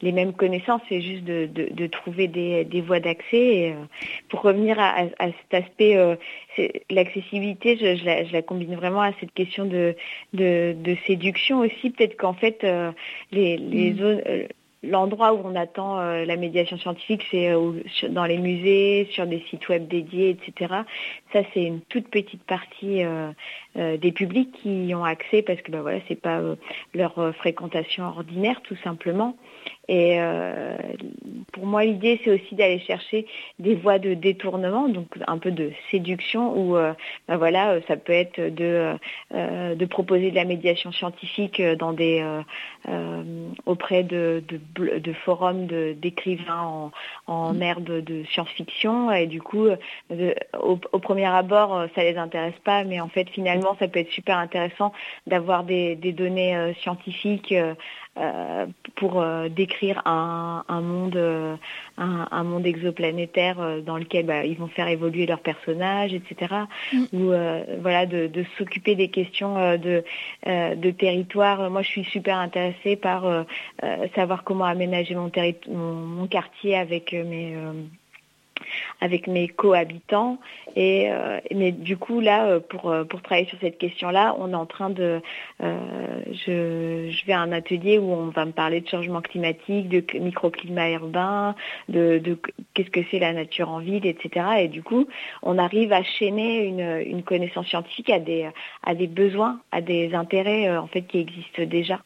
[0.01, 3.71] les, mêmes connaissances, c'est juste de, de, de trouver des, des voies d'accès.
[3.71, 3.85] Euh,
[4.29, 6.15] pour revenir à, à, à cet aspect, euh,
[6.89, 9.95] l'accessibilité, je, je, la, je la combine vraiment à cette question de,
[10.33, 11.89] de, de séduction aussi.
[11.89, 12.91] Peut-être qu'en fait, euh,
[13.31, 13.97] les, les Mm.
[13.97, 14.21] zones...
[14.83, 17.71] L'endroit où on attend euh, la médiation scientifique, c'est euh,
[18.09, 20.81] dans les musées, sur des sites web dédiés, etc.
[21.33, 23.31] Ça, c'est une toute petite partie euh,
[23.75, 26.41] des publics qui y ont accès parce que bah, voilà, c'est pas
[26.93, 29.35] leur fréquentation ordinaire, tout simplement.
[29.87, 30.75] Et euh,
[31.53, 33.25] pour moi, l'idée, c'est aussi d'aller chercher
[33.59, 36.93] des voies de détournement, donc un peu de séduction, où euh,
[37.27, 38.95] bah voilà, euh, ça peut être de,
[39.33, 42.23] euh, de proposer de la médiation scientifique dans des,
[43.65, 46.91] auprès de, de, forums de- d'écrivains en,
[47.27, 49.11] en herbe de science-fiction.
[49.11, 49.67] Et du coup,
[50.09, 53.99] de- au, au premier abord, ça les intéresse pas, mais en fait, finalement, ça peut
[53.99, 54.91] être super intéressant
[55.27, 57.53] d'avoir des, des données scientifiques.
[58.19, 58.65] Euh,
[58.95, 61.55] pour euh, décrire un, un monde euh,
[61.97, 66.47] un, un monde exoplanétaire dans lequel bah, ils vont faire évoluer leurs personnages etc
[66.93, 67.03] Mm.
[67.13, 67.33] ou
[67.81, 70.03] voilà de, de s'occuper des questions de
[70.45, 73.45] de territoire moi je suis super intéressée par
[74.15, 75.31] savoir comment aménager mon,
[75.67, 77.55] mon, mon quartier avec mes
[79.01, 80.39] avec mes cohabitants.
[80.75, 84.35] Et euh, mais du coup là euh, pour euh, pour travailler sur cette question là
[84.39, 85.21] on est en train de
[85.59, 90.21] je, vais à un atelier où on va me parler de changement climatique de cl-
[90.21, 91.55] microclimat urbain
[91.89, 92.37] de, de
[92.73, 95.07] qu'est-ce que c'est la nature en ville etc et du coup
[95.41, 98.49] on arrive à chaîner une, une connaissance scientifique à des
[98.83, 101.99] à des besoins à des intérêts en fait qui existent déjà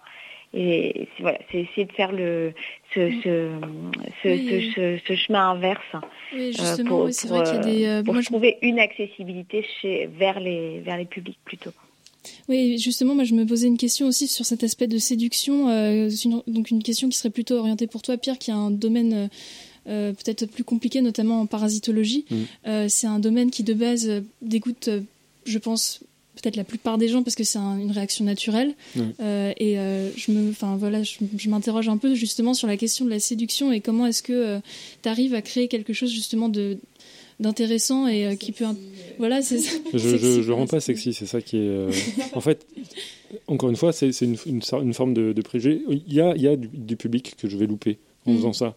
[0.54, 2.54] et c'est, voilà, c'est essayer de faire le
[2.93, 3.49] ce, ce,
[4.24, 4.72] ce, Oui.
[4.76, 5.80] ce, ce- ce chemin inverse
[6.34, 8.22] Oui, euh, justement, pour, c'est pour, vrai qu'il y a des, euh, euh, pour moi,
[8.22, 11.72] je- trouver une accessibilité chez, vers, les, vers les publics plutôt.
[12.49, 16.10] Oui, justement, moi je me posais une question aussi sur cet aspect de séduction, euh,
[16.10, 19.14] une- donc une question qui serait plutôt orientée pour toi, Pierre, qui a un domaine
[19.14, 19.28] euh,
[19.88, 22.26] euh, peut-être plus compliqué, notamment en parasitologie.
[22.30, 22.36] Mm.
[22.68, 24.89] Euh, c'est un domaine qui de base dégoûte,
[25.45, 26.02] je pense,
[26.36, 28.74] peut-être la plupart des gens parce que c'est un- une réaction naturelle.
[29.20, 32.78] Euh, et euh, je me, enfin voilà, je, je m'interroge un peu justement sur la
[32.78, 34.60] question de la séduction et comment est-ce que
[35.04, 36.78] tu arrives à créer quelque chose justement de
[37.40, 38.66] d'intéressant et euh, qui peut
[39.18, 39.76] voilà c'est ça.
[39.94, 41.62] Je, je, je rends pas sexy, c'est ça qui est.
[41.68, 41.92] euh,
[42.34, 42.68] En fait,
[43.48, 45.82] encore une fois, c'est une, une, sor- une forme de, de préjugé.
[45.90, 48.36] Il y a, il y a du, du public que je vais louper en Mm.
[48.38, 48.76] faisant ça.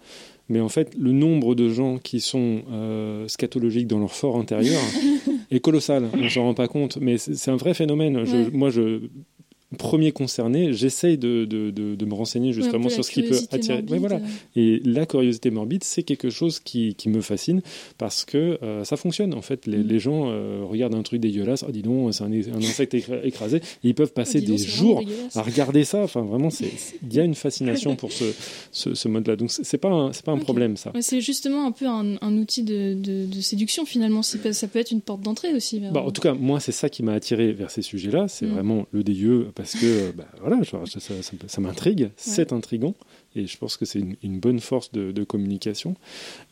[0.48, 4.80] Mais en fait, le nombre de gens qui sont euh, scatologiques dans leur fort intérieur
[5.56, 6.08] est colossal.
[6.14, 8.24] On s'en rend pas compte, mais c'est un vrai phénomène.
[8.24, 8.50] Je- Ouais.
[8.52, 9.08] moi, je
[9.74, 13.74] premier concerné, j'essaye de, de, de, de me renseigner justement sur ce qui peut attirer.
[13.82, 14.16] morbide, Ouais, voilà.
[14.16, 14.20] euh.
[14.56, 17.62] Et la curiosité morbide, c'est quelque chose qui, qui me fascine
[17.98, 19.34] parce que euh, ça fonctionne.
[19.34, 19.70] En fait, Mm.
[19.70, 21.64] les, les gens euh, regardent un truc dégueulasse.
[21.66, 23.58] Oh, dis donc, c'est un, un insecte écra- écrasé.
[23.58, 25.02] Et ils peuvent passer Oh, donc, des jours
[25.34, 26.02] à regarder ça.
[26.02, 26.48] Enfin, vraiment,
[27.02, 28.24] il y a une fascination pour ce,
[28.72, 29.36] ce, ce mode-là.
[29.36, 30.92] Donc, c'est pas un, pas un problème, ça.
[31.00, 32.96] C'est justement un peu un, un outil de,
[33.40, 34.22] séduction finalement.
[34.22, 35.78] Ça peut être une porte d'entrée aussi.
[35.80, 38.26] vers- Bah, en tout cas, moi, c'est ça qui m'a attiré vers ces sujets-là.
[38.28, 38.50] C'est Mm.
[38.50, 42.10] vraiment le dégueu parce que euh, bah, voilà, genre, ça, m'intrigue.
[42.16, 42.94] C'est intrigant
[43.36, 45.94] et je pense que c'est une, une bonne force de, de communication.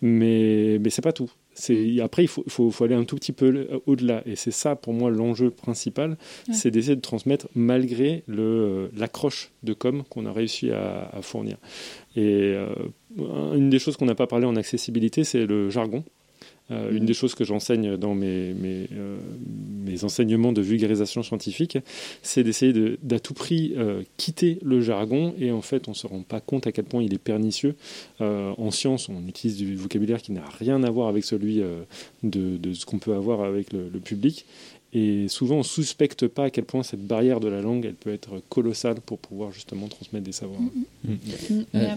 [0.00, 1.30] Mais, mais c'est pas tout.
[1.54, 4.22] C'est après, il faut, faut, faut aller un tout petit peu euh, au-delà.
[4.26, 6.16] Et c'est ça, pour moi, l'enjeu principal,
[6.48, 6.54] Ouais.
[6.54, 11.58] c'est d'essayer de transmettre malgré euh, l'accroche de com qu'on a réussi à, à fournir.
[12.16, 12.66] Et euh,
[13.54, 16.04] une des choses qu'on n'a pas parlé en accessibilité, c'est le jargon.
[16.72, 19.18] Euh, Une des choses que j'enseigne dans mes, mes, euh,
[19.84, 21.78] mes enseignements de vulgarisation scientifique,
[22.22, 25.96] c'est d'essayer de- d'à tout prix euh, quitter le jargon et en fait on ne
[25.96, 27.74] se rend pas compte à quel point il est pernicieux.
[28.20, 31.82] Euh, en science, on utilise du vocabulaire qui n'a rien à voir avec celui euh,
[32.22, 34.46] de, de ce qu'on peut avoir avec le, le public.
[34.94, 37.94] Et souvent, on ne suspecte pas à quel point cette barrière de la langue, elle
[37.94, 40.60] peut être colossale pour pouvoir justement transmettre des savoirs.
[40.60, 41.10] Mm.
[41.12, 41.88] Mm, mais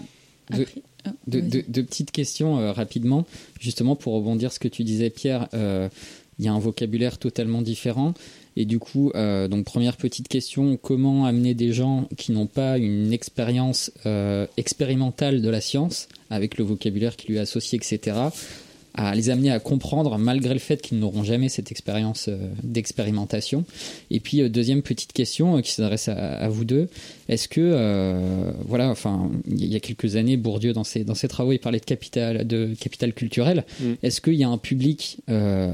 [0.52, 1.48] Euh, ap- de- après- ah, De, vas-y.
[1.50, 3.24] de- de petites questions euh, rapidement,
[3.60, 5.88] justement pour rebondir ce que tu disais Pierre, euh,
[6.38, 8.12] il y a un vocabulaire totalement différent
[8.56, 12.78] et du coup, euh, donc première petite question, comment amener des gens qui n'ont pas
[12.78, 18.16] une expérience euh, expérimentale de la science avec le vocabulaire qui lui est associé, etc.,
[18.96, 23.64] à les amener à comprendre malgré le fait qu'ils n'auront jamais cette expérience euh, d'expérimentation.
[24.10, 26.88] Et puis euh, deuxième petite question euh, qui s'adresse à, à vous deux,
[27.28, 31.28] est-ce que euh, voilà, enfin il y a quelques années Bourdieu dans ses dans ses
[31.28, 33.64] travaux il parlait de capital de capital culturel.
[33.80, 33.92] Mm.
[34.02, 35.70] Est-ce qu'il y a un public euh,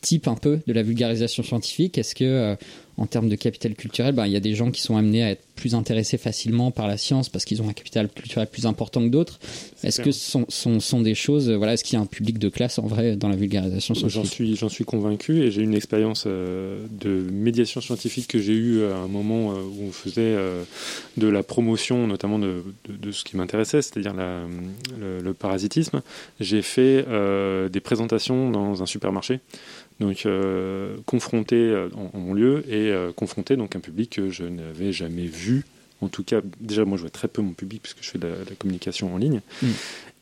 [0.00, 1.96] type un peu de la vulgarisation scientifique?
[1.96, 2.56] Est-ce que euh,
[2.98, 5.30] en termes de capital culturel, ben, il y a des gens qui sont amenés à
[5.30, 9.00] être plus intéressés facilement par la science parce qu'ils ont un capital culturel plus important
[9.02, 9.38] que d'autres.
[9.84, 12.06] Est-ce que ce sont, sont, sont des choses, euh, voilà, est-ce qu'il y a un
[12.06, 15.62] public de classe en vrai dans la vulgarisation J'en suis, j'en suis convaincu et j'ai
[15.62, 19.92] une expérience euh, de médiation scientifique que j'ai eue à un moment euh, où on
[19.92, 20.62] faisait euh,
[21.16, 26.02] de la promotion, notamment de, de- de ce qui m'intéressait, c'est-à-dire le, le parasitisme.
[26.40, 29.40] J'ai fait euh, des présentations dans un supermarché,
[30.02, 34.44] donc euh, confronté euh, en, mon lieu et euh, confronté donc un public que je
[34.44, 35.64] n'avais jamais vu.
[36.00, 38.26] En tout cas, déjà moi je vois très peu mon public puisque je fais de
[38.26, 39.40] la, de la communication en ligne.
[39.62, 39.66] Mm.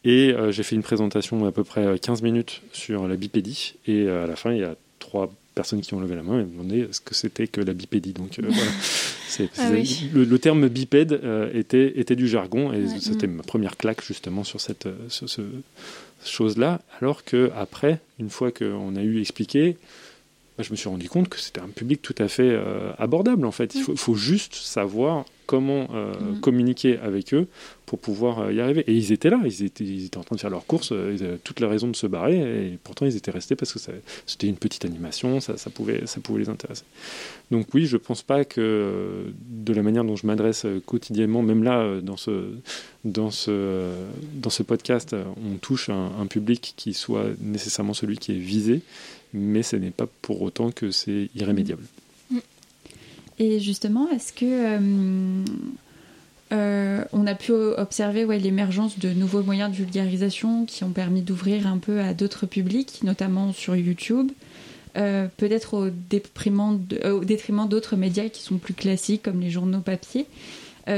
[0.04, 3.74] Et euh, j'ai fait une présentation à peu près 15 minutes sur la bipédie.
[3.86, 6.40] Et euh, à la fin, il y a trois personnes qui ont levé la main
[6.40, 8.12] et demandé ce que c'était que la bipédie.
[8.12, 8.70] Donc euh, voilà.
[9.58, 10.10] Ah oui.
[10.12, 11.20] le, le terme bipède
[11.54, 12.98] était, était du jargon et Ouais.
[13.00, 13.36] c'était Mm.
[13.36, 15.42] ma première claque justement sur cette sur ce
[16.24, 16.80] chose-là.
[17.00, 19.76] Alors que après, une fois qu'on a eu expliqué,
[20.56, 23.46] bah, je me suis rendu compte que c'était un public tout à fait euh, abordable
[23.46, 23.74] en fait.
[23.74, 26.40] Il faut, faut juste savoir comment euh, Mhm.
[26.40, 27.48] communiquer avec eux
[27.84, 28.84] pour pouvoir euh, y arriver.
[28.86, 31.12] Et ils étaient là, ils étaient, ils étaient en train de faire leurs courses, euh,
[31.16, 33.80] ils avaient toutes les raisons de se barrer, et pourtant ils étaient restés parce que
[34.26, 36.84] c'était une petite animation, ça, ça, pouvait, ça pouvait les intéresser.
[37.50, 39.24] Donc oui, je pense pas que
[39.66, 42.50] de la manière dont je m'adresse quotidiennement, même là, dans ce,
[43.04, 43.90] dans ce,
[44.34, 45.16] dans ce podcast,
[45.52, 48.82] on touche un, un public qui soit nécessairement celui qui est visé,
[49.34, 51.82] mais ce n'est pas pour autant que c'est irrémédiable.
[53.40, 55.44] Et justement, est-ce que euh,
[56.52, 61.66] euh, on a pu observer l'émergence de nouveaux moyens de vulgarisation qui ont permis d'ouvrir
[61.66, 64.30] un peu à d'autres publics, notamment sur YouTube,
[64.98, 66.78] euh, peut-être au, détriment
[67.66, 70.26] d'autres médias qui sont plus classiques comme les journaux papier.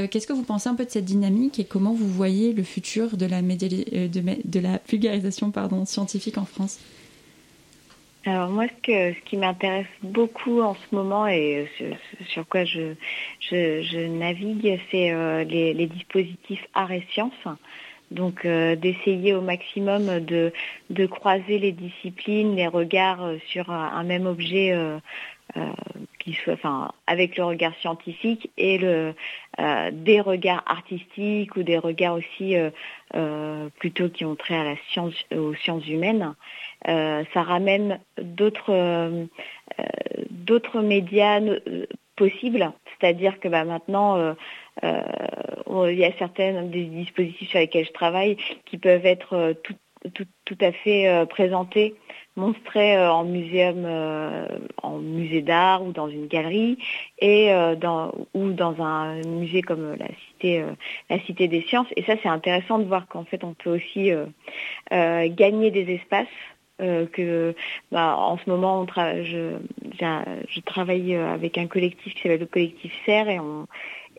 [0.09, 3.15] Qu'est-ce que vous pensez un peu de cette dynamique et comment vous voyez le futur
[3.15, 3.41] de la,
[4.89, 5.53] vulgarisation
[5.85, 6.79] scientifique en France?
[8.25, 11.95] Alors moi, ce, que, ce qui m'intéresse beaucoup en ce moment et sur,
[12.27, 17.33] sur quoi je, navigue, c'est euh, les, dispositifs art et sciences.
[18.11, 20.53] Donc euh, d'essayer au maximum de,
[21.07, 24.99] croiser les disciplines, les regards euh, sur un, même objet euh,
[25.57, 25.73] euh,
[27.05, 29.11] avec le regard scientifique et euh,
[29.91, 32.69] des regards artistiques ou des regards aussi euh,
[33.15, 34.77] euh, plutôt qui ont trait
[35.35, 36.33] aux sciences humaines.
[36.87, 39.25] Euh, ça ramène d'autres euh,
[40.29, 44.35] d'autres médias euh, possibles, c'est-à-dire que bah, maintenant
[44.81, 49.73] il y a certains des dispositifs sur lesquels je travaille qui peuvent être tout,
[50.13, 51.95] tout, tout à fait présentés,
[52.35, 53.85] montrés euh, en muséum,
[54.83, 56.77] en musée d'art ou dans une galerie
[57.19, 60.63] et dans ou dans un musée comme la cité
[61.09, 61.87] la cité des sciences.
[61.95, 64.11] Et ça c'est intéressant de voir qu'en fait on peut aussi
[64.91, 66.27] gagner des espaces
[66.83, 67.55] euh, que
[67.91, 69.57] bah, en ce moment je,
[70.65, 73.29] travaille euh, avec un collectif qui s'appelle le collectif Serre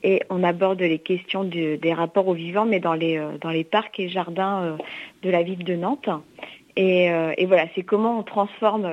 [0.02, 3.64] et on aborde les questions des rapports aux vivants mais dans les euh, dans les
[3.64, 4.78] parcs et jardins
[5.22, 6.08] de la ville de Nantes.
[6.76, 7.08] Et,
[7.46, 8.84] voilà, c'est comment on transforme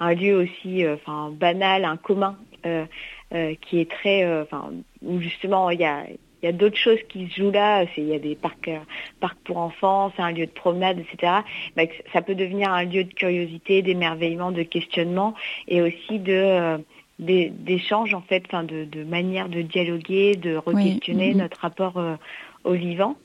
[0.00, 0.84] un lieu aussi
[1.32, 4.70] banal, un commun, qui est très, enfin,
[5.02, 6.04] où justement il y a,
[6.42, 7.84] il y a d'autres choses qui se jouent là.
[7.96, 8.78] Il y a des parcs, euh,
[9.20, 11.32] parcs pour enfants, c'est un lieu de promenade, etc.
[11.76, 15.34] Bah, ça peut devenir un lieu de curiosité, d'émerveillement, de questionnement,
[15.68, 16.78] et aussi de euh,
[17.18, 21.38] d'échanges en fait, enfin, de, de manière de dialoguer, de re-questionner mhm.
[21.38, 22.16] notre rapport euh,
[22.64, 23.16] au vivant.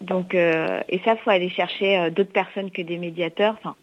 [0.00, 3.56] Donc, euh, et ça, faut aller chercher euh, d'autres personnes que des médiateurs.
[3.58, 3.74] Enfin,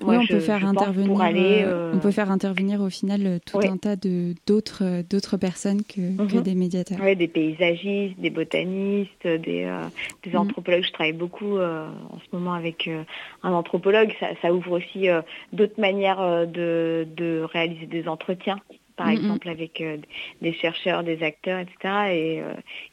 [0.00, 1.06] moi, oui, on je- peut faire intervenir.
[1.08, 3.66] pour aller, euh, On peut faire intervenir au final euh, tout Oui.
[3.66, 6.42] un tas de d'autres euh, d'autres personnes que, que Mhm.
[6.42, 6.98] des médiateurs.
[7.16, 9.82] Des paysagistes, des botanistes, des, euh,
[10.24, 10.36] des Mhm.
[10.38, 10.84] anthropologues.
[10.84, 12.88] Je travaille beaucoup euh, en ce moment avec
[13.42, 14.12] un anthropologue.
[14.20, 15.08] Ça, ça ouvre aussi
[15.52, 18.58] d'autres manières de, de réaliser des entretiens,
[18.96, 19.82] par exemple avec
[20.40, 22.12] des chercheurs, des acteurs, etc.
[22.12, 22.42] Et,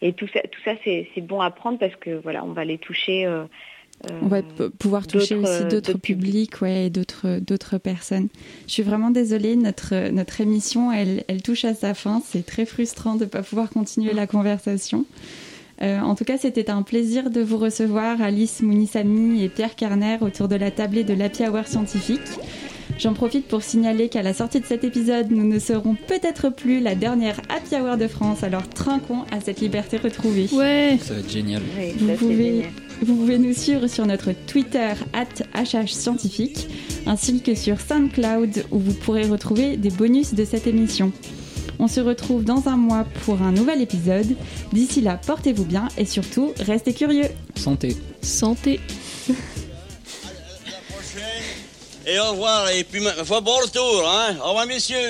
[0.01, 2.65] et tout ça, tout ça c'est c'est bon à prendre parce que voilà, on va
[2.65, 3.25] les toucher.
[4.05, 7.77] Euh, euh, On va p- pouvoir toucher aussi euh, d'autres publics ouais, et d'autres d'autres
[7.77, 8.27] personnes.
[8.67, 12.21] Je suis vraiment désolée, notre, notre émission, elle, elle touche à sa fin.
[12.25, 15.05] C'est très frustrant de ne pas pouvoir continuer la conversation.
[15.81, 20.17] Euh, en tout cas, c'était un plaisir de vous recevoir, Alice Mounissami et Pierre Kerner,
[20.21, 22.19] autour de la tablée de l'Happy Hour scientifique.
[22.97, 26.81] J'en profite pour signaler qu'à la sortie de cet épisode, nous ne serons peut-être plus
[26.81, 30.47] la dernière Happy Hour de France, alors trinquons à cette liberté retrouvée.
[30.51, 30.97] Ouais.
[31.01, 31.61] Ça va être génial.
[31.77, 32.69] oui, Vous pouvez, génial.
[33.01, 34.93] Vous pouvez nous suivre sur notre Twitter
[35.53, 36.67] @hhscientifique
[37.05, 41.11] ainsi que sur SoundCloud où vous pourrez retrouver des bonus de cette émission.
[41.79, 44.35] On se retrouve dans un mois pour un nouvel épisode.
[44.73, 47.29] D'ici là, portez-vous bien et surtout, restez curieux.
[47.55, 47.95] Santé.
[48.21, 48.81] Santé.
[52.05, 54.35] Et au revoir, et puis ma foi, bon retour, hein.
[54.43, 55.09] Au revoir, messieurs.